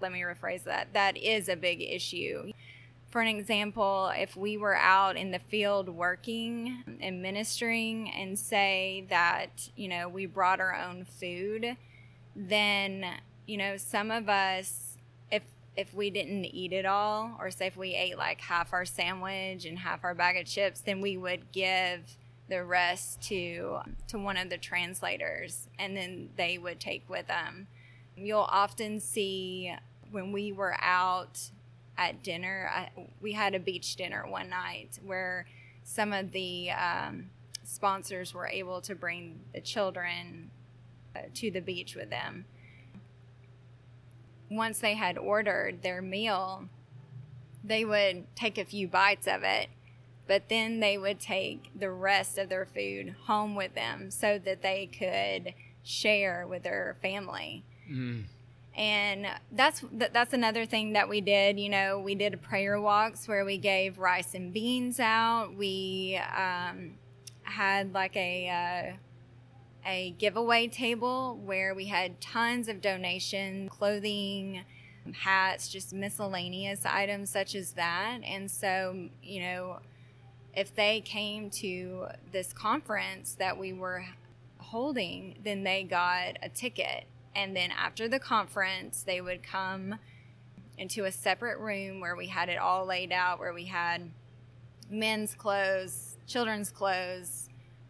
let 0.00 0.12
me 0.12 0.20
rephrase 0.20 0.62
that, 0.62 0.92
that 0.92 1.16
is 1.16 1.48
a 1.48 1.56
big 1.56 1.82
issue. 1.82 2.52
For 3.10 3.20
an 3.20 3.26
example, 3.26 4.12
if 4.16 4.36
we 4.36 4.56
were 4.56 4.76
out 4.76 5.16
in 5.16 5.32
the 5.32 5.40
field 5.40 5.88
working 5.88 6.84
and 7.00 7.20
ministering 7.20 8.12
and 8.12 8.38
say 8.38 9.06
that, 9.10 9.70
you 9.74 9.88
know, 9.88 10.08
we 10.08 10.26
brought 10.26 10.60
our 10.60 10.74
own 10.74 11.04
food, 11.04 11.76
then 12.36 13.06
you 13.46 13.56
know 13.56 13.76
some 13.78 14.10
of 14.10 14.28
us 14.28 14.98
if 15.30 15.42
if 15.76 15.92
we 15.94 16.10
didn't 16.10 16.44
eat 16.44 16.72
it 16.72 16.84
all 16.84 17.36
or 17.40 17.50
say 17.50 17.66
if 17.66 17.76
we 17.76 17.94
ate 17.94 18.18
like 18.18 18.40
half 18.42 18.72
our 18.72 18.84
sandwich 18.84 19.64
and 19.64 19.78
half 19.78 20.04
our 20.04 20.14
bag 20.14 20.36
of 20.36 20.46
chips 20.46 20.80
then 20.80 21.00
we 21.00 21.16
would 21.16 21.50
give 21.50 22.16
the 22.48 22.62
rest 22.62 23.22
to 23.22 23.78
to 24.06 24.18
one 24.18 24.36
of 24.36 24.50
the 24.50 24.58
translators 24.58 25.66
and 25.78 25.96
then 25.96 26.28
they 26.36 26.58
would 26.58 26.78
take 26.78 27.08
with 27.08 27.26
them 27.26 27.66
you'll 28.16 28.40
often 28.40 29.00
see 29.00 29.74
when 30.10 30.30
we 30.30 30.52
were 30.52 30.76
out 30.80 31.40
at 31.96 32.22
dinner 32.22 32.70
I, 32.72 32.90
we 33.22 33.32
had 33.32 33.54
a 33.54 33.58
beach 33.58 33.96
dinner 33.96 34.26
one 34.28 34.50
night 34.50 34.98
where 35.04 35.46
some 35.82 36.12
of 36.12 36.32
the 36.32 36.70
um, 36.70 37.30
sponsors 37.64 38.34
were 38.34 38.46
able 38.46 38.80
to 38.82 38.94
bring 38.94 39.40
the 39.54 39.60
children 39.60 40.50
to 41.34 41.50
the 41.50 41.60
beach 41.60 41.94
with 41.94 42.10
them. 42.10 42.44
Once 44.50 44.78
they 44.78 44.94
had 44.94 45.18
ordered 45.18 45.82
their 45.82 46.00
meal, 46.00 46.68
they 47.64 47.84
would 47.84 48.24
take 48.36 48.58
a 48.58 48.64
few 48.64 48.86
bites 48.86 49.26
of 49.26 49.42
it, 49.42 49.68
but 50.26 50.48
then 50.48 50.80
they 50.80 50.96
would 50.96 51.18
take 51.18 51.70
the 51.78 51.90
rest 51.90 52.38
of 52.38 52.48
their 52.48 52.64
food 52.64 53.14
home 53.24 53.54
with 53.54 53.74
them 53.74 54.10
so 54.10 54.38
that 54.38 54.62
they 54.62 54.86
could 54.86 55.52
share 55.82 56.46
with 56.46 56.62
their 56.62 56.96
family. 57.02 57.64
Mm. 57.90 58.24
And 58.76 59.26
that's 59.50 59.82
that's 59.90 60.34
another 60.34 60.66
thing 60.66 60.92
that 60.92 61.08
we 61.08 61.22
did. 61.22 61.58
You 61.58 61.70
know, 61.70 61.98
we 61.98 62.14
did 62.14 62.42
prayer 62.42 62.78
walks 62.78 63.26
where 63.26 63.44
we 63.44 63.56
gave 63.56 63.98
rice 63.98 64.34
and 64.34 64.52
beans 64.52 65.00
out. 65.00 65.54
We 65.56 66.20
um, 66.36 66.92
had 67.44 67.94
like 67.94 68.14
a 68.16 68.48
uh, 68.92 68.96
a 69.86 70.14
giveaway 70.18 70.66
table 70.66 71.40
where 71.44 71.74
we 71.74 71.86
had 71.86 72.20
tons 72.20 72.68
of 72.68 72.80
donations, 72.80 73.70
clothing, 73.70 74.64
hats, 75.12 75.68
just 75.68 75.92
miscellaneous 75.92 76.84
items 76.84 77.30
such 77.30 77.54
as 77.54 77.72
that. 77.72 78.18
And 78.24 78.50
so, 78.50 79.08
you 79.22 79.40
know, 79.40 79.78
if 80.54 80.74
they 80.74 81.00
came 81.02 81.50
to 81.50 82.06
this 82.32 82.52
conference 82.52 83.36
that 83.38 83.56
we 83.58 83.72
were 83.72 84.04
holding, 84.58 85.36
then 85.44 85.62
they 85.62 85.84
got 85.84 86.38
a 86.42 86.48
ticket. 86.48 87.04
And 87.34 87.54
then 87.54 87.70
after 87.70 88.08
the 88.08 88.18
conference, 88.18 89.02
they 89.02 89.20
would 89.20 89.42
come 89.42 89.96
into 90.78 91.04
a 91.04 91.12
separate 91.12 91.58
room 91.58 92.00
where 92.00 92.16
we 92.16 92.26
had 92.26 92.48
it 92.48 92.58
all 92.58 92.86
laid 92.86 93.12
out, 93.12 93.38
where 93.38 93.52
we 93.52 93.66
had 93.66 94.10
men's 94.90 95.34
clothes, 95.34 96.16
children's 96.26 96.70
clothes, 96.70 97.48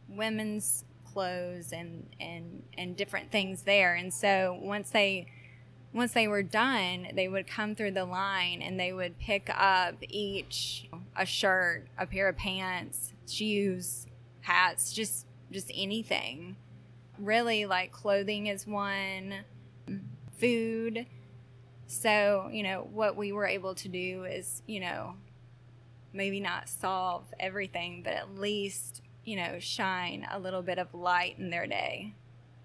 women's 0.09 0.85
clothes 1.17 1.73
and 1.73 2.07
and 2.21 2.63
and 2.77 2.95
different 2.95 3.31
things 3.33 3.63
there. 3.63 3.95
And 3.95 4.13
so 4.13 4.59
once 4.61 4.91
they 4.91 5.27
once 5.95 6.13
they 6.13 6.29
were 6.29 6.43
done, 6.43 7.09
they 7.15 7.27
would 7.27 7.47
come 7.47 7.75
through 7.75 7.93
the 7.93 8.05
line 8.05 8.61
and 8.61 8.79
they 8.79 8.93
would 8.93 9.19
pick 9.19 9.49
up 9.49 9.95
each 10.03 10.91
a 11.17 11.25
shirt, 11.25 11.87
a 11.97 12.05
pair 12.05 12.29
of 12.29 12.37
pants, 12.37 13.15
shoes, 13.27 14.07
hats, 14.43 14.93
just 14.93 15.27
just 15.51 15.71
anything. 15.75 16.57
Really 17.19 17.65
like 17.65 17.93
clothing 17.93 18.49
is 18.49 18.67
one, 18.67 19.37
food. 20.39 21.07
So, 21.87 22.51
you 22.53 22.63
know, 22.63 22.87
what 22.93 23.17
we 23.17 23.33
were 23.33 23.47
able 23.47 23.75
to 23.77 23.89
do 23.89 24.25
is, 24.25 24.61
you 24.67 24.81
know, 24.81 25.15
maybe 26.13 26.41
not 26.41 26.69
solve 26.69 27.25
everything, 27.41 28.03
but 28.05 28.13
at 28.13 28.35
least 28.35 29.01
you 29.27 29.37
know, 29.37 29.59
shine 29.59 30.27
a 30.33 30.39
little 30.39 30.63
bit 30.63 30.79
of 30.79 30.95
light 30.95 31.37
in 31.39 31.51
their 31.51 31.67
day. 31.67 32.15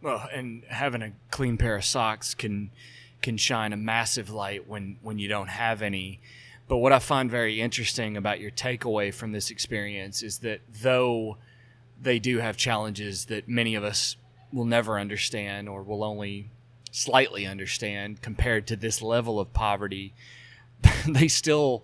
Well, 0.01 0.29
and 0.31 0.63
having 0.69 1.01
a 1.01 1.11
clean 1.31 1.57
pair 1.57 1.75
of 1.75 1.83
socks 1.83 2.33
can 2.33 2.69
can 3.21 3.37
shine 3.37 3.73
a 3.73 3.77
massive 3.77 4.29
light 4.29 4.67
when 4.67 4.97
when 5.01 5.19
you 5.19 5.27
don't 5.27 5.49
have 5.49 5.81
any. 5.81 6.21
But 6.67 6.77
what 6.77 6.93
I 6.93 6.99
find 6.99 7.29
very 7.29 7.59
interesting 7.59 8.15
about 8.15 8.39
your 8.39 8.51
takeaway 8.51 9.13
from 9.13 9.33
this 9.33 9.51
experience 9.51 10.23
is 10.23 10.39
that 10.39 10.61
though 10.81 11.37
they 12.01 12.17
do 12.17 12.37
have 12.37 12.55
challenges 12.55 13.25
that 13.25 13.49
many 13.49 13.75
of 13.75 13.83
us 13.83 14.15
will 14.53 14.65
never 14.65 14.97
understand 14.97 15.67
or 15.67 15.83
will 15.83 16.03
only 16.03 16.49
slightly 16.91 17.45
understand 17.45 18.21
compared 18.21 18.67
to 18.67 18.75
this 18.75 19.01
level 19.01 19.39
of 19.39 19.53
poverty, 19.53 20.13
they 21.07 21.27
still 21.27 21.83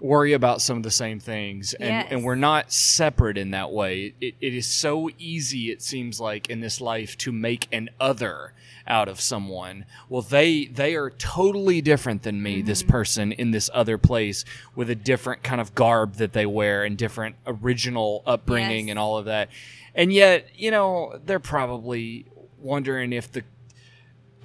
worry 0.00 0.32
about 0.32 0.62
some 0.62 0.76
of 0.76 0.82
the 0.82 0.90
same 0.90 1.18
things 1.18 1.74
and, 1.74 1.88
Yes. 1.88 2.06
and 2.10 2.24
we're 2.24 2.36
not 2.36 2.72
separate 2.72 3.36
in 3.36 3.50
that 3.50 3.72
way 3.72 4.14
it, 4.20 4.34
it 4.40 4.54
is 4.54 4.66
so 4.66 5.10
easy 5.18 5.70
it 5.70 5.82
seems 5.82 6.20
like 6.20 6.48
in 6.48 6.60
this 6.60 6.80
life 6.80 7.16
to 7.18 7.32
make 7.32 7.66
an 7.72 7.90
other 7.98 8.52
out 8.86 9.08
of 9.08 9.20
someone 9.20 9.84
well 10.08 10.22
they 10.22 10.66
they 10.66 10.94
are 10.94 11.10
totally 11.10 11.80
different 11.80 12.22
than 12.22 12.42
me 12.42 12.62
this 12.62 12.82
mm-hmm. 12.82 12.92
person 12.92 13.32
in 13.32 13.50
this 13.50 13.68
other 13.74 13.98
place 13.98 14.44
with 14.74 14.88
a 14.88 14.94
different 14.94 15.42
kind 15.42 15.60
of 15.60 15.74
garb 15.74 16.14
that 16.14 16.32
they 16.32 16.46
wear 16.46 16.84
and 16.84 16.96
different 16.96 17.34
original 17.46 18.22
upbringing 18.26 18.86
Yes. 18.86 18.92
and 18.92 18.98
all 18.98 19.18
of 19.18 19.24
that 19.26 19.48
and 19.94 20.12
yet 20.12 20.48
you 20.54 20.70
know 20.70 21.20
they're 21.24 21.40
probably 21.40 22.24
wondering 22.60 23.12
if 23.12 23.30
the 23.32 23.42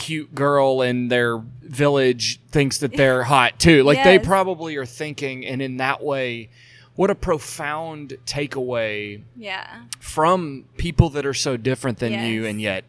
cute 0.03 0.35
girl 0.35 0.81
in 0.81 1.07
their 1.07 1.37
village 1.61 2.41
thinks 2.49 2.79
that 2.79 2.95
they're 2.95 3.23
hot 3.35 3.57
too. 3.59 3.83
Like 3.83 4.03
they 4.03 4.19
probably 4.19 4.75
are 4.75 4.85
thinking, 4.85 5.45
and 5.45 5.61
in 5.61 5.77
that 5.77 6.03
way, 6.03 6.49
what 6.95 7.09
a 7.09 7.15
profound 7.15 8.17
takeaway 8.25 9.23
Yeah. 9.37 9.83
from 9.99 10.65
people 10.75 11.09
that 11.11 11.25
are 11.25 11.33
so 11.33 11.55
different 11.55 11.99
than 11.99 12.25
you, 12.27 12.45
and 12.45 12.61
yet 12.61 12.83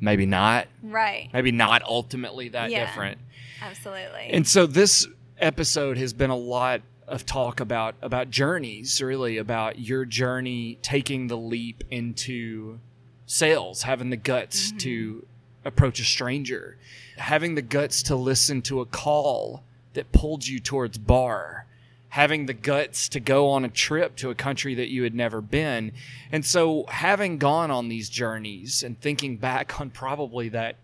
maybe 0.00 0.24
not, 0.24 0.68
Right. 0.82 1.28
maybe 1.32 1.50
not 1.50 1.82
ultimately 1.82 2.48
that 2.50 2.70
Yeah. 2.70 2.86
different. 2.86 3.18
Absolutely. 3.60 4.30
And 4.30 4.46
so 4.46 4.66
this 4.66 5.08
episode 5.38 5.98
has 5.98 6.12
been 6.12 6.30
a 6.30 6.36
lot 6.36 6.82
of 7.08 7.26
talk 7.26 7.58
about 7.58 7.96
about 8.02 8.30
journeys, 8.30 9.02
really 9.02 9.36
about 9.38 9.80
your 9.80 10.04
journey 10.04 10.78
taking 10.82 11.26
the 11.26 11.36
leap 11.36 11.82
into 11.90 12.78
sales, 13.26 13.82
having 13.82 14.10
the 14.10 14.16
guts 14.16 14.72
to 14.78 15.14
mm-hmm. 15.14 15.26
Approach 15.68 16.00
a 16.00 16.04
stranger, 16.04 16.76
having 17.16 17.54
the 17.54 17.62
guts 17.62 18.02
to 18.04 18.16
listen 18.16 18.62
to 18.62 18.80
a 18.80 18.86
call 18.86 19.62
that 19.94 20.12
pulled 20.12 20.46
you 20.46 20.58
towards 20.60 20.98
barre, 20.98 21.66
having 22.10 22.46
the 22.46 22.54
guts 22.54 23.08
to 23.10 23.20
go 23.20 23.50
on 23.50 23.64
a 23.64 23.68
trip 23.68 24.16
to 24.16 24.30
a 24.30 24.34
country 24.34 24.74
that 24.74 24.88
you 24.88 25.02
had 25.02 25.14
never 25.14 25.40
been. 25.40 25.92
And 26.32 26.44
so 26.44 26.84
having 26.88 27.38
gone 27.38 27.70
on 27.70 27.88
these 27.88 28.08
journeys 28.08 28.82
and 28.82 29.00
thinking 29.00 29.36
back 29.36 29.80
on 29.80 29.90
probably 29.90 30.48
that 30.50 30.76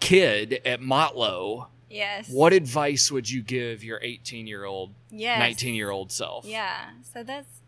kid 0.00 0.60
at 0.64 0.80
Motlow 0.80 1.68
yes. 1.94 2.28
what 2.28 2.52
advice 2.52 3.10
would 3.10 3.30
you 3.30 3.42
give 3.42 3.82
your 3.82 4.00
18 4.02 4.46
year 4.46 4.64
old, 4.64 4.90
Yes. 5.10 5.38
19 5.38 5.74
year 5.74 5.90
old 5.90 6.12
self? 6.12 6.44
Yeah. 6.44 6.90
So 7.12 7.22
that's 7.22 7.60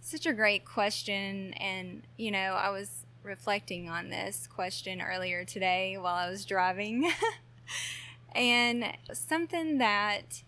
such 0.00 0.26
a 0.26 0.32
great 0.32 0.64
question. 0.64 1.52
And, 1.54 2.02
you 2.16 2.30
know, 2.30 2.54
I 2.54 2.70
was 2.70 3.04
reflecting 3.28 3.88
on 3.90 4.08
this 4.08 4.48
question 4.52 5.00
earlier 5.00 5.44
today 5.44 5.96
while 6.00 6.14
I 6.14 6.30
was 6.30 6.44
driving. 6.46 7.12
and 8.34 8.96
something 9.12 9.78
that 9.78 10.42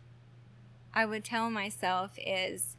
I 0.95 1.05
would 1.05 1.23
tell 1.23 1.51
myself 1.51 2.13
is, 2.17 2.77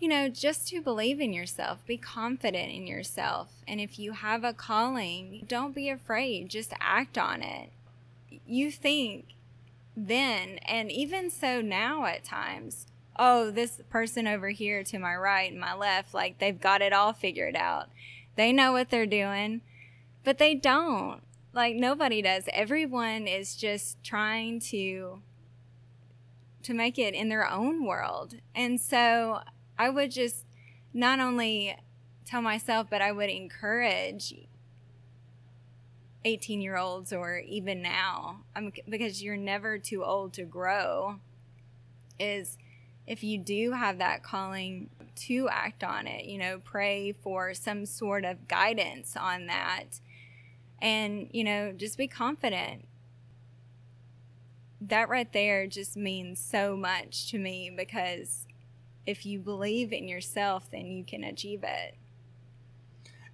you 0.00 0.08
know, 0.08 0.28
just 0.28 0.68
to 0.68 0.82
believe 0.82 1.20
in 1.20 1.32
yourself, 1.32 1.86
be 1.86 1.96
confident 1.96 2.72
in 2.72 2.86
yourself. 2.86 3.62
And 3.66 3.80
if 3.80 3.98
you 3.98 4.12
have 4.12 4.42
a 4.42 4.52
calling, 4.52 5.44
don't 5.48 5.74
be 5.74 5.88
afraid, 5.88 6.50
just 6.50 6.72
act 6.80 7.16
on 7.16 7.42
it. 7.42 7.70
You 8.46 8.70
think 8.70 9.26
then, 9.96 10.58
and 10.66 10.90
even 10.90 11.30
so 11.30 11.60
now 11.60 12.04
at 12.04 12.24
times, 12.24 12.86
oh, 13.18 13.50
this 13.50 13.80
person 13.88 14.26
over 14.26 14.50
here 14.50 14.82
to 14.84 14.98
my 14.98 15.16
right 15.16 15.50
and 15.50 15.60
my 15.60 15.74
left, 15.74 16.12
like 16.12 16.38
they've 16.38 16.60
got 16.60 16.82
it 16.82 16.92
all 16.92 17.12
figured 17.12 17.56
out. 17.56 17.88
They 18.36 18.52
know 18.52 18.72
what 18.72 18.90
they're 18.90 19.06
doing, 19.06 19.62
but 20.24 20.38
they 20.38 20.54
don't. 20.54 21.22
Like 21.52 21.74
nobody 21.74 22.20
does. 22.20 22.44
Everyone 22.52 23.26
is 23.26 23.56
just 23.56 24.02
trying 24.04 24.60
to 24.60 25.22
to 26.62 26.74
make 26.74 26.98
it 26.98 27.14
in 27.14 27.28
their 27.28 27.48
own 27.48 27.86
world. 27.86 28.34
And 28.54 28.80
so 28.80 29.40
I 29.78 29.88
would 29.88 30.10
just 30.10 30.44
not 30.92 31.20
only 31.20 31.76
tell 32.24 32.42
myself, 32.42 32.88
but 32.90 33.00
I 33.00 33.12
would 33.12 33.30
encourage 33.30 34.34
18 36.24 36.60
year 36.60 36.76
olds 36.76 37.12
or 37.12 37.38
even 37.38 37.80
now, 37.80 38.40
um, 38.56 38.72
because 38.88 39.22
you're 39.22 39.36
never 39.36 39.78
too 39.78 40.04
old 40.04 40.32
to 40.34 40.42
grow, 40.42 41.20
is 42.18 42.58
if 43.06 43.22
you 43.22 43.38
do 43.38 43.72
have 43.72 43.98
that 43.98 44.24
calling 44.24 44.90
to 45.16 45.48
act 45.50 45.82
on 45.82 46.06
it, 46.06 46.26
you 46.26 46.38
know, 46.38 46.60
pray 46.62 47.12
for 47.12 47.54
some 47.54 47.86
sort 47.86 48.24
of 48.24 48.48
guidance 48.48 49.16
on 49.16 49.46
that. 49.46 50.00
And, 50.80 51.28
you 51.32 51.44
know, 51.44 51.72
just 51.72 51.96
be 51.96 52.06
confident. 52.06 52.86
That 54.80 55.08
right 55.08 55.32
there 55.32 55.66
just 55.66 55.96
means 55.96 56.38
so 56.38 56.76
much 56.76 57.30
to 57.30 57.38
me 57.38 57.70
because 57.74 58.46
if 59.06 59.24
you 59.24 59.38
believe 59.38 59.92
in 59.92 60.06
yourself, 60.08 60.70
then 60.70 60.86
you 60.86 61.04
can 61.04 61.24
achieve 61.24 61.64
it. 61.64 61.94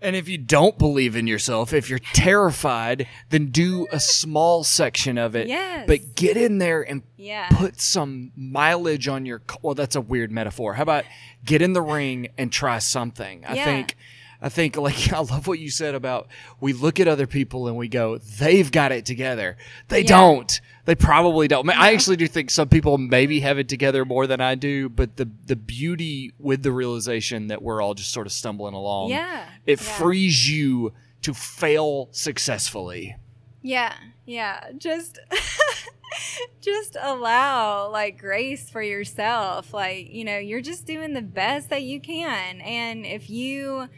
And 0.03 0.17
if 0.17 0.29
you 0.29 0.37
don't 0.39 0.79
believe 0.79 1.15
in 1.17 1.27
yourself, 1.27 1.73
if 1.73 1.89
you're 1.89 2.01
terrified, 2.13 3.07
then 3.31 3.47
do 3.51 3.87
a 3.93 4.01
small 4.01 4.65
section 4.65 5.17
of 5.19 5.37
it. 5.37 5.47
Yes. 5.49 5.87
But 5.87 6.15
get 6.15 6.37
in 6.37 6.59
there 6.59 6.83
and 6.83 7.03
Yeah. 7.17 7.49
put 7.53 7.81
some 7.81 8.33
mileage 8.37 9.07
on 9.09 9.25
your. 9.27 9.43
Well, 9.63 9.75
that's 9.75 9.95
a 9.97 10.01
weird 10.01 10.31
metaphor. 10.33 10.75
How 10.75 10.83
about 10.83 11.05
get 11.45 11.63
in 11.63 11.73
the 11.73 11.83
ring 11.83 12.29
and 12.37 12.51
try 12.53 12.79
something? 12.79 13.45
I 13.47 13.55
Yeah. 13.55 13.65
think. 13.65 13.97
I 14.43 14.49
think 14.49 14.77
like 14.77 15.13
I 15.15 15.21
love 15.21 15.47
what 15.47 15.61
you 15.61 15.71
said 15.71 15.95
about 15.95 16.27
we 16.61 16.73
look 16.73 16.99
at 17.01 17.07
other 17.09 17.27
people 17.27 17.69
and 17.69 17.77
we 17.77 17.89
go 17.89 18.19
they've 18.19 18.71
got 18.71 18.91
it 18.93 19.07
together. 19.07 19.57
They 19.89 20.01
Yeah. 20.01 20.09
don't. 20.09 20.61
They 20.85 20.97
probably 20.97 21.47
don't. 21.47 21.71
I 21.71 21.91
I 21.91 21.93
actually 21.95 22.17
do 22.17 22.27
think 22.27 22.51
some 22.51 22.69
people 22.69 22.99
maybe 22.99 23.39
have 23.41 23.57
it 23.59 23.69
together 23.69 24.05
more 24.05 24.27
than 24.27 24.41
I 24.41 24.57
do, 24.57 24.89
but 24.89 25.17
the 25.17 25.31
the 25.47 25.55
beauty 25.57 26.33
with 26.41 26.65
the 26.65 26.73
realization 26.73 27.47
that 27.47 27.63
we're 27.63 27.81
all 27.81 27.95
just 27.95 28.13
sort 28.13 28.27
of 28.27 28.33
stumbling 28.33 28.75
along. 28.75 29.11
Yeah. 29.11 29.47
It 29.65 29.81
yeah. 29.81 29.93
frees 29.93 30.51
you 30.51 30.93
to 31.23 31.33
fail 31.33 32.09
successfully. 32.11 33.15
Yeah, 33.63 33.95
yeah. 34.27 34.71
Just 34.77 35.21
just 36.61 36.97
allow 37.01 37.89
like 37.91 38.19
grace 38.19 38.69
for 38.71 38.83
yourself. 38.83 39.73
Like, 39.73 40.11
you 40.11 40.25
know, 40.25 40.39
you're 40.39 40.61
just 40.61 40.87
doing 40.87 41.13
the 41.13 41.23
best 41.23 41.71
that 41.71 41.83
you 41.83 42.01
can. 42.01 42.61
And 42.61 43.07
if 43.07 43.31
you 43.31 43.89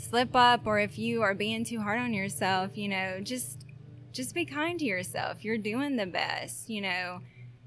slip 0.00 0.34
up 0.34 0.66
or 0.66 0.78
if 0.78 0.98
you 0.98 1.22
are 1.22 1.34
being 1.34 1.64
too 1.64 1.80
hard 1.80 2.00
on 2.00 2.14
yourself, 2.14 2.76
you 2.76 2.88
know, 2.88 3.20
just 3.20 3.66
just 4.12 4.34
be 4.34 4.44
kind 4.44 4.78
to 4.78 4.84
yourself. 4.84 5.44
You're 5.44 5.58
doing 5.58 5.96
the 5.96 6.06
best, 6.06 6.68
you 6.68 6.80
know. 6.80 7.20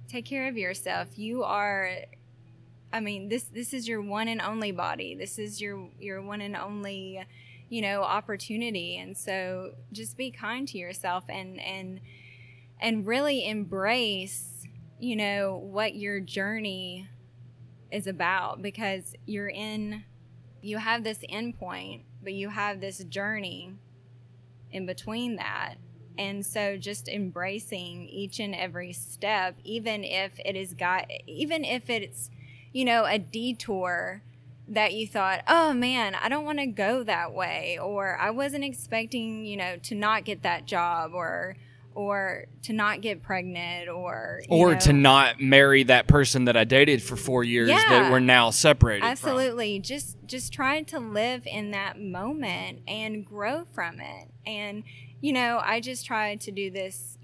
Take 0.10 0.26
care 0.26 0.48
of 0.48 0.58
yourself. 0.58 1.18
You 1.18 1.44
are 1.44 1.92
I 2.92 3.00
mean, 3.00 3.30
this 3.30 3.44
this 3.44 3.74
is 3.74 3.88
your 3.88 4.02
one 4.02 4.28
and 4.28 4.42
only 4.42 4.72
body. 4.72 5.16
This 5.16 5.40
is 5.40 5.62
your 5.62 5.90
your 6.00 6.22
one 6.22 6.42
and 6.42 6.56
only 6.56 7.26
you 7.74 7.82
know 7.82 8.04
opportunity 8.04 8.98
and 8.98 9.18
so 9.18 9.72
just 9.92 10.16
be 10.16 10.30
kind 10.30 10.68
to 10.68 10.78
yourself 10.78 11.24
and 11.28 11.60
and 11.60 12.00
and 12.80 13.08
really 13.08 13.48
embrace 13.48 14.68
you 15.00 15.16
know 15.16 15.58
what 15.58 15.96
your 15.96 16.20
journey 16.20 17.08
is 17.92 18.06
about 18.06 18.62
because 18.62 19.16
you're 19.26 19.50
in 19.50 20.04
you 20.62 20.78
have 20.78 21.04
this 21.04 21.24
end 21.30 21.58
point 21.58 22.04
but 22.24 22.34
you 22.34 22.50
have 22.50 22.80
this 22.80 23.04
journey 23.04 23.74
in 24.72 24.86
between 24.86 25.36
that. 25.36 25.76
And 26.18 26.46
so 26.46 26.78
just 26.78 27.08
embracing 27.08 28.08
each 28.08 28.40
and 28.40 28.54
every 28.54 28.94
step 28.94 29.56
even 29.64 30.04
if 30.04 30.40
it 30.46 30.56
is 30.56 30.74
got 30.74 31.10
even 31.26 31.66
if 31.66 31.90
it's 31.90 32.30
you 32.72 32.86
know 32.86 33.06
a 33.06 33.18
detour 33.18 34.22
that 34.68 34.94
you 34.94 35.08
thought, 35.08 35.42
oh 35.48 35.74
man, 35.74 36.16
I 36.16 36.30
don't 36.30 36.46
want 36.46 36.60
to 36.60 36.68
go 36.68 37.04
that 37.04 37.34
way, 37.34 37.78
or 37.82 38.18
I 38.18 38.30
wasn't 38.30 38.64
expecting, 38.64 39.46
you 39.46 39.58
know, 39.58 39.78
to 39.84 39.96
not 39.96 40.24
get 40.24 40.44
that 40.44 40.66
job, 40.66 41.12
or 41.14 41.58
or 41.96 42.46
to 42.64 42.74
not 42.74 43.02
get 43.02 43.22
pregnant, 43.24 43.90
or 43.90 44.42
or 44.50 44.74
know, 44.74 44.80
to 44.80 44.94
not 44.94 45.40
marry 45.40 45.84
that 45.84 46.08
person 46.08 46.46
that 46.46 46.58
I 46.58 46.64
dated 46.64 47.02
for 47.02 47.16
four 47.16 47.44
years 47.44 47.70
yeah, 47.70 47.82
that 47.90 48.12
we're 48.12 48.20
now 48.20 48.50
separated 48.50 49.02
from. 49.02 49.12
absolutely 49.12 49.80
just 49.80 50.18
just 50.26 50.54
try 50.54 50.82
to 50.84 51.00
live 51.00 51.46
in 51.46 51.72
that 51.72 52.00
moment 52.00 52.80
and 52.88 53.26
grow 53.26 53.66
from 53.74 54.00
it, 54.00 54.30
and 54.46 54.84
you 55.22 55.32
know, 55.32 55.62
I 55.64 55.80
just 55.80 56.06
try 56.06 56.36
to 56.36 56.52
do 56.52 56.70
this 56.70 57.18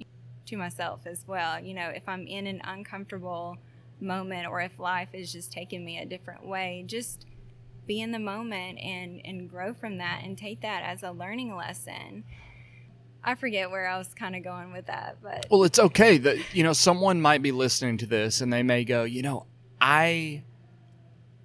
to 0.45 0.57
myself 0.57 1.01
as 1.05 1.25
well. 1.27 1.59
You 1.59 1.73
know, 1.73 1.89
if 1.89 2.07
I'm 2.07 2.27
in 2.27 2.47
an 2.47 2.61
uncomfortable 2.63 3.57
moment 3.99 4.47
or 4.47 4.61
if 4.61 4.79
life 4.79 5.09
is 5.13 5.31
just 5.31 5.51
taking 5.51 5.83
me 5.83 5.97
a 5.97 6.05
different 6.05 6.45
way, 6.45 6.83
just 6.87 7.25
be 7.85 7.99
in 8.01 8.11
the 8.11 8.19
moment 8.19 8.79
and 8.79 9.19
and 9.25 9.49
grow 9.49 9.73
from 9.73 9.97
that 9.97 10.21
and 10.23 10.37
take 10.37 10.61
that 10.61 10.83
as 10.83 11.03
a 11.03 11.11
learning 11.11 11.55
lesson. 11.55 12.23
I 13.23 13.35
forget 13.35 13.69
where 13.69 13.87
I 13.87 13.97
was 13.97 14.13
kind 14.13 14.35
of 14.35 14.43
going 14.43 14.71
with 14.71 14.87
that, 14.87 15.17
but 15.21 15.45
Well, 15.51 15.63
it's 15.63 15.79
okay 15.79 16.17
that 16.19 16.37
you 16.55 16.63
know 16.63 16.73
someone 16.73 17.21
might 17.21 17.41
be 17.41 17.51
listening 17.51 17.97
to 17.97 18.05
this 18.05 18.41
and 18.41 18.51
they 18.51 18.63
may 18.63 18.83
go, 18.83 19.03
you 19.03 19.21
know, 19.21 19.45
I 19.81 20.43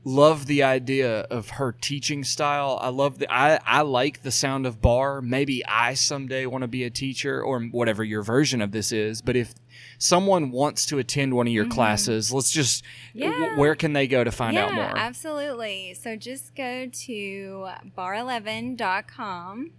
love 0.04 0.46
the 0.46 0.62
idea 0.62 1.20
of 1.22 1.50
her 1.50 1.72
teaching 1.72 2.22
style. 2.24 2.78
I 2.80 2.90
love 2.90 3.18
the 3.18 3.32
I 3.32 3.58
I 3.64 3.82
like 3.82 4.22
the 4.22 4.30
sound 4.30 4.66
of 4.66 4.80
barre. 4.80 5.22
Maybe 5.22 5.64
I 5.66 5.94
someday 5.94 6.46
want 6.46 6.62
to 6.62 6.68
be 6.68 6.84
a 6.84 6.90
teacher 6.90 7.42
or 7.42 7.60
whatever 7.60 8.04
your 8.04 8.22
version 8.22 8.60
of 8.60 8.70
this 8.72 8.92
is, 8.92 9.22
but 9.22 9.34
if 9.34 9.54
someone 9.98 10.50
wants 10.50 10.86
to 10.86 10.98
attend 10.98 11.34
one 11.34 11.46
of 11.46 11.52
your 11.52 11.64
mm-hmm. 11.64 11.72
classes, 11.72 12.32
let's 12.32 12.50
just 12.50 12.84
w- 13.14 13.32
Yeah. 13.34 13.56
where 13.56 13.74
can 13.74 13.94
they 13.94 14.06
go 14.06 14.22
to 14.22 14.30
find 14.30 14.54
yeah, 14.54 14.66
out 14.66 14.74
more? 14.74 14.96
Absolutely. 14.96 15.94
So 15.94 16.16
just 16.16 16.54
go 16.54 16.86
to 16.86 17.68
bar11.com 17.96 19.70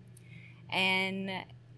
and 0.72 1.32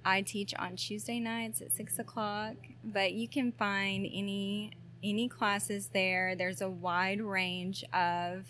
I 0.08 0.22
teach 0.22 0.54
on 0.58 0.78
Tuesday 0.78 1.20
nights 1.20 1.62
at 1.62 1.74
six 1.74 2.00
o'clock. 2.00 2.56
But 2.82 3.12
you 3.12 3.28
can 3.28 3.52
find 3.52 4.08
any 4.12 4.72
any 5.04 5.28
classes 5.28 5.90
there. 5.94 6.34
There's 6.34 6.62
a 6.62 6.70
wide 6.70 7.20
range 7.20 7.84
of 7.94 8.46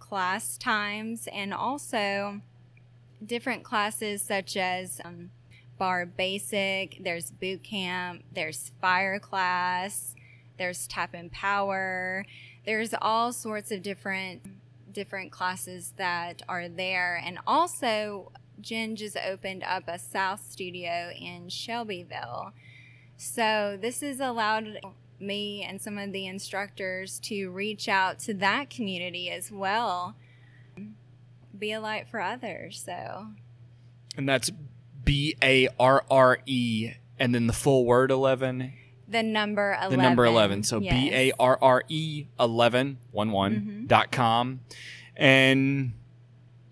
class 0.00 0.58
times 0.58 1.28
and 1.32 1.54
also 1.54 2.40
different 3.24 3.62
classes 3.62 4.20
such 4.20 4.56
as 4.56 5.00
um, 5.04 5.30
barre 5.78 6.06
basic, 6.06 6.98
there's 7.00 7.30
boot 7.30 7.62
camp, 7.62 8.24
there's 8.32 8.72
fire 8.80 9.20
class, 9.20 10.14
there's 10.58 10.88
tap 10.88 11.14
and 11.14 11.30
power. 11.30 12.26
There's 12.64 12.92
all 13.00 13.32
sorts 13.32 13.70
of 13.70 13.80
different 13.82 14.42
different 14.92 15.30
classes 15.30 15.92
that 15.98 16.42
are 16.48 16.68
there 16.68 17.22
and 17.24 17.38
also 17.46 18.32
Jen 18.60 18.96
just 18.96 19.16
opened 19.16 19.62
up 19.64 19.84
a 19.88 19.98
South 19.98 20.42
studio 20.50 21.10
in 21.18 21.48
Shelbyville. 21.48 22.52
So 23.16 23.78
this 23.80 24.00
has 24.00 24.20
allowed 24.20 24.80
me 25.18 25.62
and 25.62 25.80
some 25.80 25.98
of 25.98 26.12
the 26.12 26.26
instructors 26.26 27.18
to 27.20 27.48
reach 27.50 27.88
out 27.88 28.18
to 28.20 28.34
that 28.34 28.68
community 28.70 29.30
as 29.30 29.50
well. 29.50 30.14
Be 31.58 31.72
a 31.72 31.80
light 31.80 32.06
for 32.08 32.20
others. 32.20 32.82
So 32.84 33.28
and 34.16 34.28
that's 34.28 34.50
B 35.04 35.36
A 35.42 35.68
R 35.80 36.04
R 36.10 36.38
E 36.46 36.92
and 37.18 37.34
then 37.34 37.46
the 37.46 37.52
full 37.52 37.84
word 37.86 38.10
11 38.10 38.72
the 39.08 39.22
number 39.22 39.72
11. 39.80 39.96
the 39.96 40.02
number 40.02 40.26
11 40.26 40.62
so 40.64 40.80
Yes. 40.80 40.92
Mm-hmm. 40.94 41.08
b-a-r-r-e 41.30 42.26
11 42.40 42.98
one 43.12 43.30
one 43.30 43.84
dot 43.86 44.10
com 44.10 44.60
and 45.16 45.92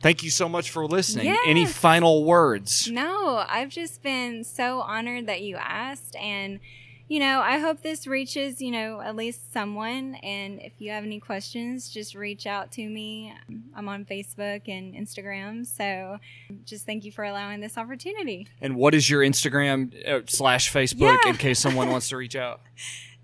thank 0.04 0.22
you 0.22 0.30
so 0.30 0.48
much 0.48 0.70
for 0.70 0.86
listening 0.86 1.34
any 1.46 1.64
final 1.66 2.24
words 2.24 2.88
No, 2.92 3.44
I've 3.48 3.70
just 3.70 4.02
been 4.02 4.44
so 4.44 4.80
honored 4.80 5.26
that 5.26 5.40
you 5.42 5.56
asked. 5.56 6.14
And, 6.16 6.60
you 7.08 7.20
know, 7.20 7.40
I 7.40 7.58
hope 7.58 7.82
this 7.82 8.06
reaches, 8.06 8.60
you 8.60 8.70
know, 8.70 9.00
at 9.00 9.16
least 9.16 9.52
someone. 9.52 10.14
And 10.16 10.60
if 10.60 10.72
you 10.78 10.90
have 10.90 11.04
any 11.04 11.20
questions, 11.20 11.88
just 11.90 12.14
reach 12.14 12.46
out 12.46 12.70
to 12.72 12.82
me. 12.86 13.32
I'm 13.74 13.88
on 13.88 14.04
Facebook 14.04 14.62
and 14.68 14.94
Instagram. 14.94 15.66
So 15.66 16.18
just 16.64 16.84
thank 16.86 17.04
you 17.04 17.12
for 17.12 17.24
allowing 17.24 17.60
this 17.60 17.76
opportunity. 17.78 18.46
and 18.60 18.76
what 18.76 18.94
is 18.94 19.08
your 19.10 19.22
instagram 19.22 19.92
uh, 20.06 20.20
slash 20.26 20.70
facebook 20.72 21.18
Yeah. 21.24 21.30
in 21.30 21.36
case 21.36 21.58
someone 21.58 21.88
wants 21.94 22.08
to 22.10 22.16
reach 22.18 22.36
out 22.36 22.60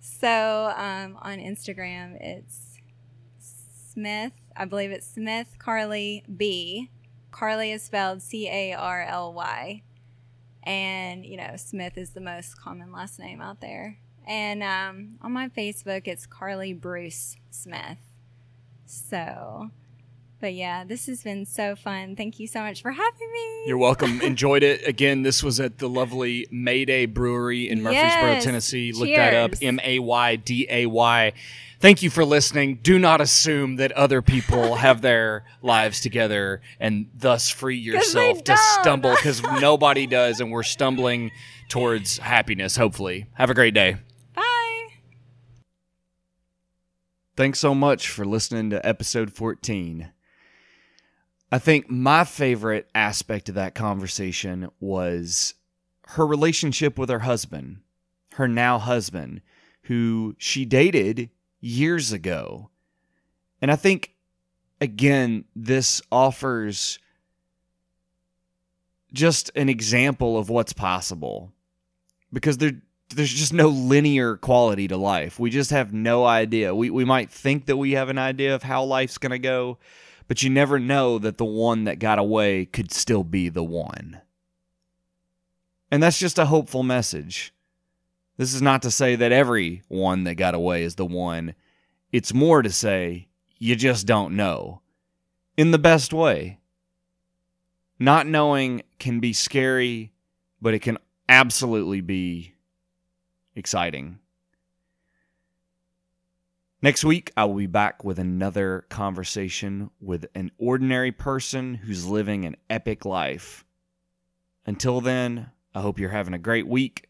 So 0.00 0.72
um, 0.76 1.16
on 1.22 1.38
Instagram, 1.38 2.16
it's 2.20 2.56
Smith, 3.92 4.32
I 4.60 4.66
believe 4.66 4.90
it's 4.90 5.06
Smith 5.06 5.56
Carly 5.58 6.22
B. 6.36 6.90
Carly 7.30 7.72
is 7.72 7.82
spelled 7.82 8.20
C 8.20 8.46
A 8.46 8.74
R 8.74 9.02
L 9.02 9.32
Y. 9.32 9.80
And, 10.64 11.24
you 11.24 11.38
know, 11.38 11.56
Smith 11.56 11.96
is 11.96 12.10
the 12.10 12.20
most 12.20 12.60
common 12.60 12.92
last 12.92 13.18
name 13.18 13.40
out 13.40 13.62
there. 13.62 13.96
And 14.26 14.62
um, 14.62 15.12
on 15.22 15.32
my 15.32 15.48
Facebook, 15.48 16.06
it's 16.06 16.26
Carly 16.26 16.74
Bruce 16.74 17.38
Smith. 17.50 17.96
So, 18.84 19.70
but 20.40 20.54
yeah, 20.54 20.84
this 20.84 21.06
has 21.06 21.22
been 21.22 21.44
so 21.46 21.76
fun. 21.76 22.16
Thank 22.16 22.38
you 22.40 22.46
so 22.46 22.60
much 22.60 22.82
for 22.82 22.90
having 22.92 23.32
me. 23.32 23.64
you're 23.66 23.76
welcome 23.78 24.20
enjoyed 24.22 24.62
it 24.62 24.86
again 24.88 25.22
this 25.22 25.42
was 25.42 25.60
at 25.60 25.78
the 25.78 25.88
lovely 25.88 26.46
mayday 26.50 27.04
brewery 27.06 27.68
in 27.68 27.82
murfreesboro 27.82 28.32
Yes. 28.32 28.44
tennessee 28.44 28.92
look 28.92 29.08
that 29.14 29.34
up 29.34 29.52
m-a-y-d-a-y 29.60 31.32
thank 31.78 32.02
you 32.02 32.08
for 32.08 32.24
listening 32.24 32.78
do 32.82 32.98
not 32.98 33.20
assume 33.20 33.76
that 33.76 33.92
other 33.92 34.22
people 34.22 34.76
have 34.86 35.02
their 35.02 35.44
lives 35.62 36.00
together 36.00 36.62
and 36.80 37.10
thus 37.14 37.50
free 37.50 37.76
yourself 37.76 38.42
to 38.44 38.56
stumble 38.56 39.14
because 39.14 39.42
nobody 39.60 40.06
does 40.06 40.40
and 40.40 40.50
we're 40.50 40.62
stumbling 40.62 41.30
towards 41.68 42.16
happiness 42.18 42.76
hopefully 42.76 43.26
have 43.34 43.50
a 43.50 43.54
great 43.54 43.74
day 43.74 43.96
Bye. 44.34 44.86
Thanks 47.36 47.58
so 47.58 47.74
much 47.74 48.08
for 48.08 48.24
listening 48.24 48.70
to 48.70 48.86
episode 48.86 49.32
14. 49.32 50.10
I 51.52 51.58
think 51.58 51.90
my 51.90 52.24
favorite 52.24 52.88
aspect 52.94 53.48
of 53.48 53.56
that 53.56 53.74
conversation 53.74 54.70
was 54.78 55.54
her 56.08 56.26
relationship 56.26 56.98
with 56.98 57.08
her 57.08 57.20
husband, 57.20 57.80
her 58.34 58.46
now 58.46 58.78
husband, 58.78 59.42
who 59.82 60.36
she 60.38 60.64
dated 60.64 61.30
years 61.60 62.12
ago. 62.12 62.70
And 63.60 63.70
I 63.70 63.76
think, 63.76 64.14
again, 64.80 65.44
this 65.56 66.00
offers 66.10 66.98
just 69.12 69.50
an 69.56 69.68
example 69.68 70.38
of 70.38 70.48
what's 70.48 70.72
possible 70.72 71.52
because 72.32 72.58
there 72.58 72.80
there's 73.14 73.32
just 73.32 73.52
no 73.52 73.66
linear 73.68 74.36
quality 74.36 74.86
to 74.86 74.96
life. 74.96 75.40
We 75.40 75.50
just 75.50 75.70
have 75.70 75.92
no 75.92 76.24
idea. 76.24 76.74
We 76.74 76.90
we 76.90 77.04
might 77.04 77.30
think 77.30 77.66
that 77.66 77.76
we 77.76 77.92
have 77.92 78.08
an 78.08 78.18
idea 78.18 78.54
of 78.54 78.62
how 78.62 78.84
life's 78.84 79.18
going 79.18 79.32
to 79.32 79.38
go, 79.38 79.78
but 80.30 80.44
you 80.44 80.48
never 80.48 80.78
know 80.78 81.18
that 81.18 81.38
the 81.38 81.44
one 81.44 81.82
that 81.82 81.98
got 81.98 82.20
away 82.20 82.64
could 82.64 82.92
still 82.92 83.24
be 83.24 83.48
the 83.48 83.64
one. 83.64 84.20
And 85.90 86.00
that's 86.00 86.20
just 86.20 86.38
a 86.38 86.44
hopeful 86.44 86.84
message. 86.84 87.52
This 88.36 88.54
is 88.54 88.62
not 88.62 88.80
to 88.82 88.92
say 88.92 89.16
that 89.16 89.32
every 89.32 89.82
one 89.88 90.22
that 90.22 90.36
got 90.36 90.54
away 90.54 90.84
is 90.84 90.94
the 90.94 91.04
one. 91.04 91.56
It's 92.12 92.32
more 92.32 92.62
to 92.62 92.70
say 92.70 93.26
you 93.58 93.74
just 93.74 94.06
don't 94.06 94.36
know. 94.36 94.82
In 95.56 95.72
the 95.72 95.80
best 95.80 96.12
way. 96.12 96.60
Not 97.98 98.28
knowing 98.28 98.82
can 99.00 99.18
be 99.18 99.32
scary, 99.32 100.12
but 100.62 100.74
it 100.74 100.78
can 100.78 100.98
absolutely 101.28 102.02
be 102.02 102.54
exciting. 103.56 104.20
Next 106.82 107.04
week, 107.04 107.30
I 107.36 107.44
will 107.44 107.56
be 107.56 107.66
back 107.66 108.04
with 108.04 108.18
another 108.18 108.86
conversation 108.88 109.90
with 110.00 110.26
an 110.34 110.50
ordinary 110.56 111.12
person 111.12 111.74
who's 111.74 112.06
living 112.06 112.46
an 112.46 112.56
epic 112.70 113.04
life. 113.04 113.66
Until 114.64 115.02
then, 115.02 115.50
I 115.74 115.82
hope 115.82 115.98
you're 115.98 116.08
having 116.08 116.32
a 116.32 116.38
great 116.38 116.66
week. 116.66 117.08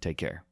Take 0.00 0.16
care. 0.16 0.44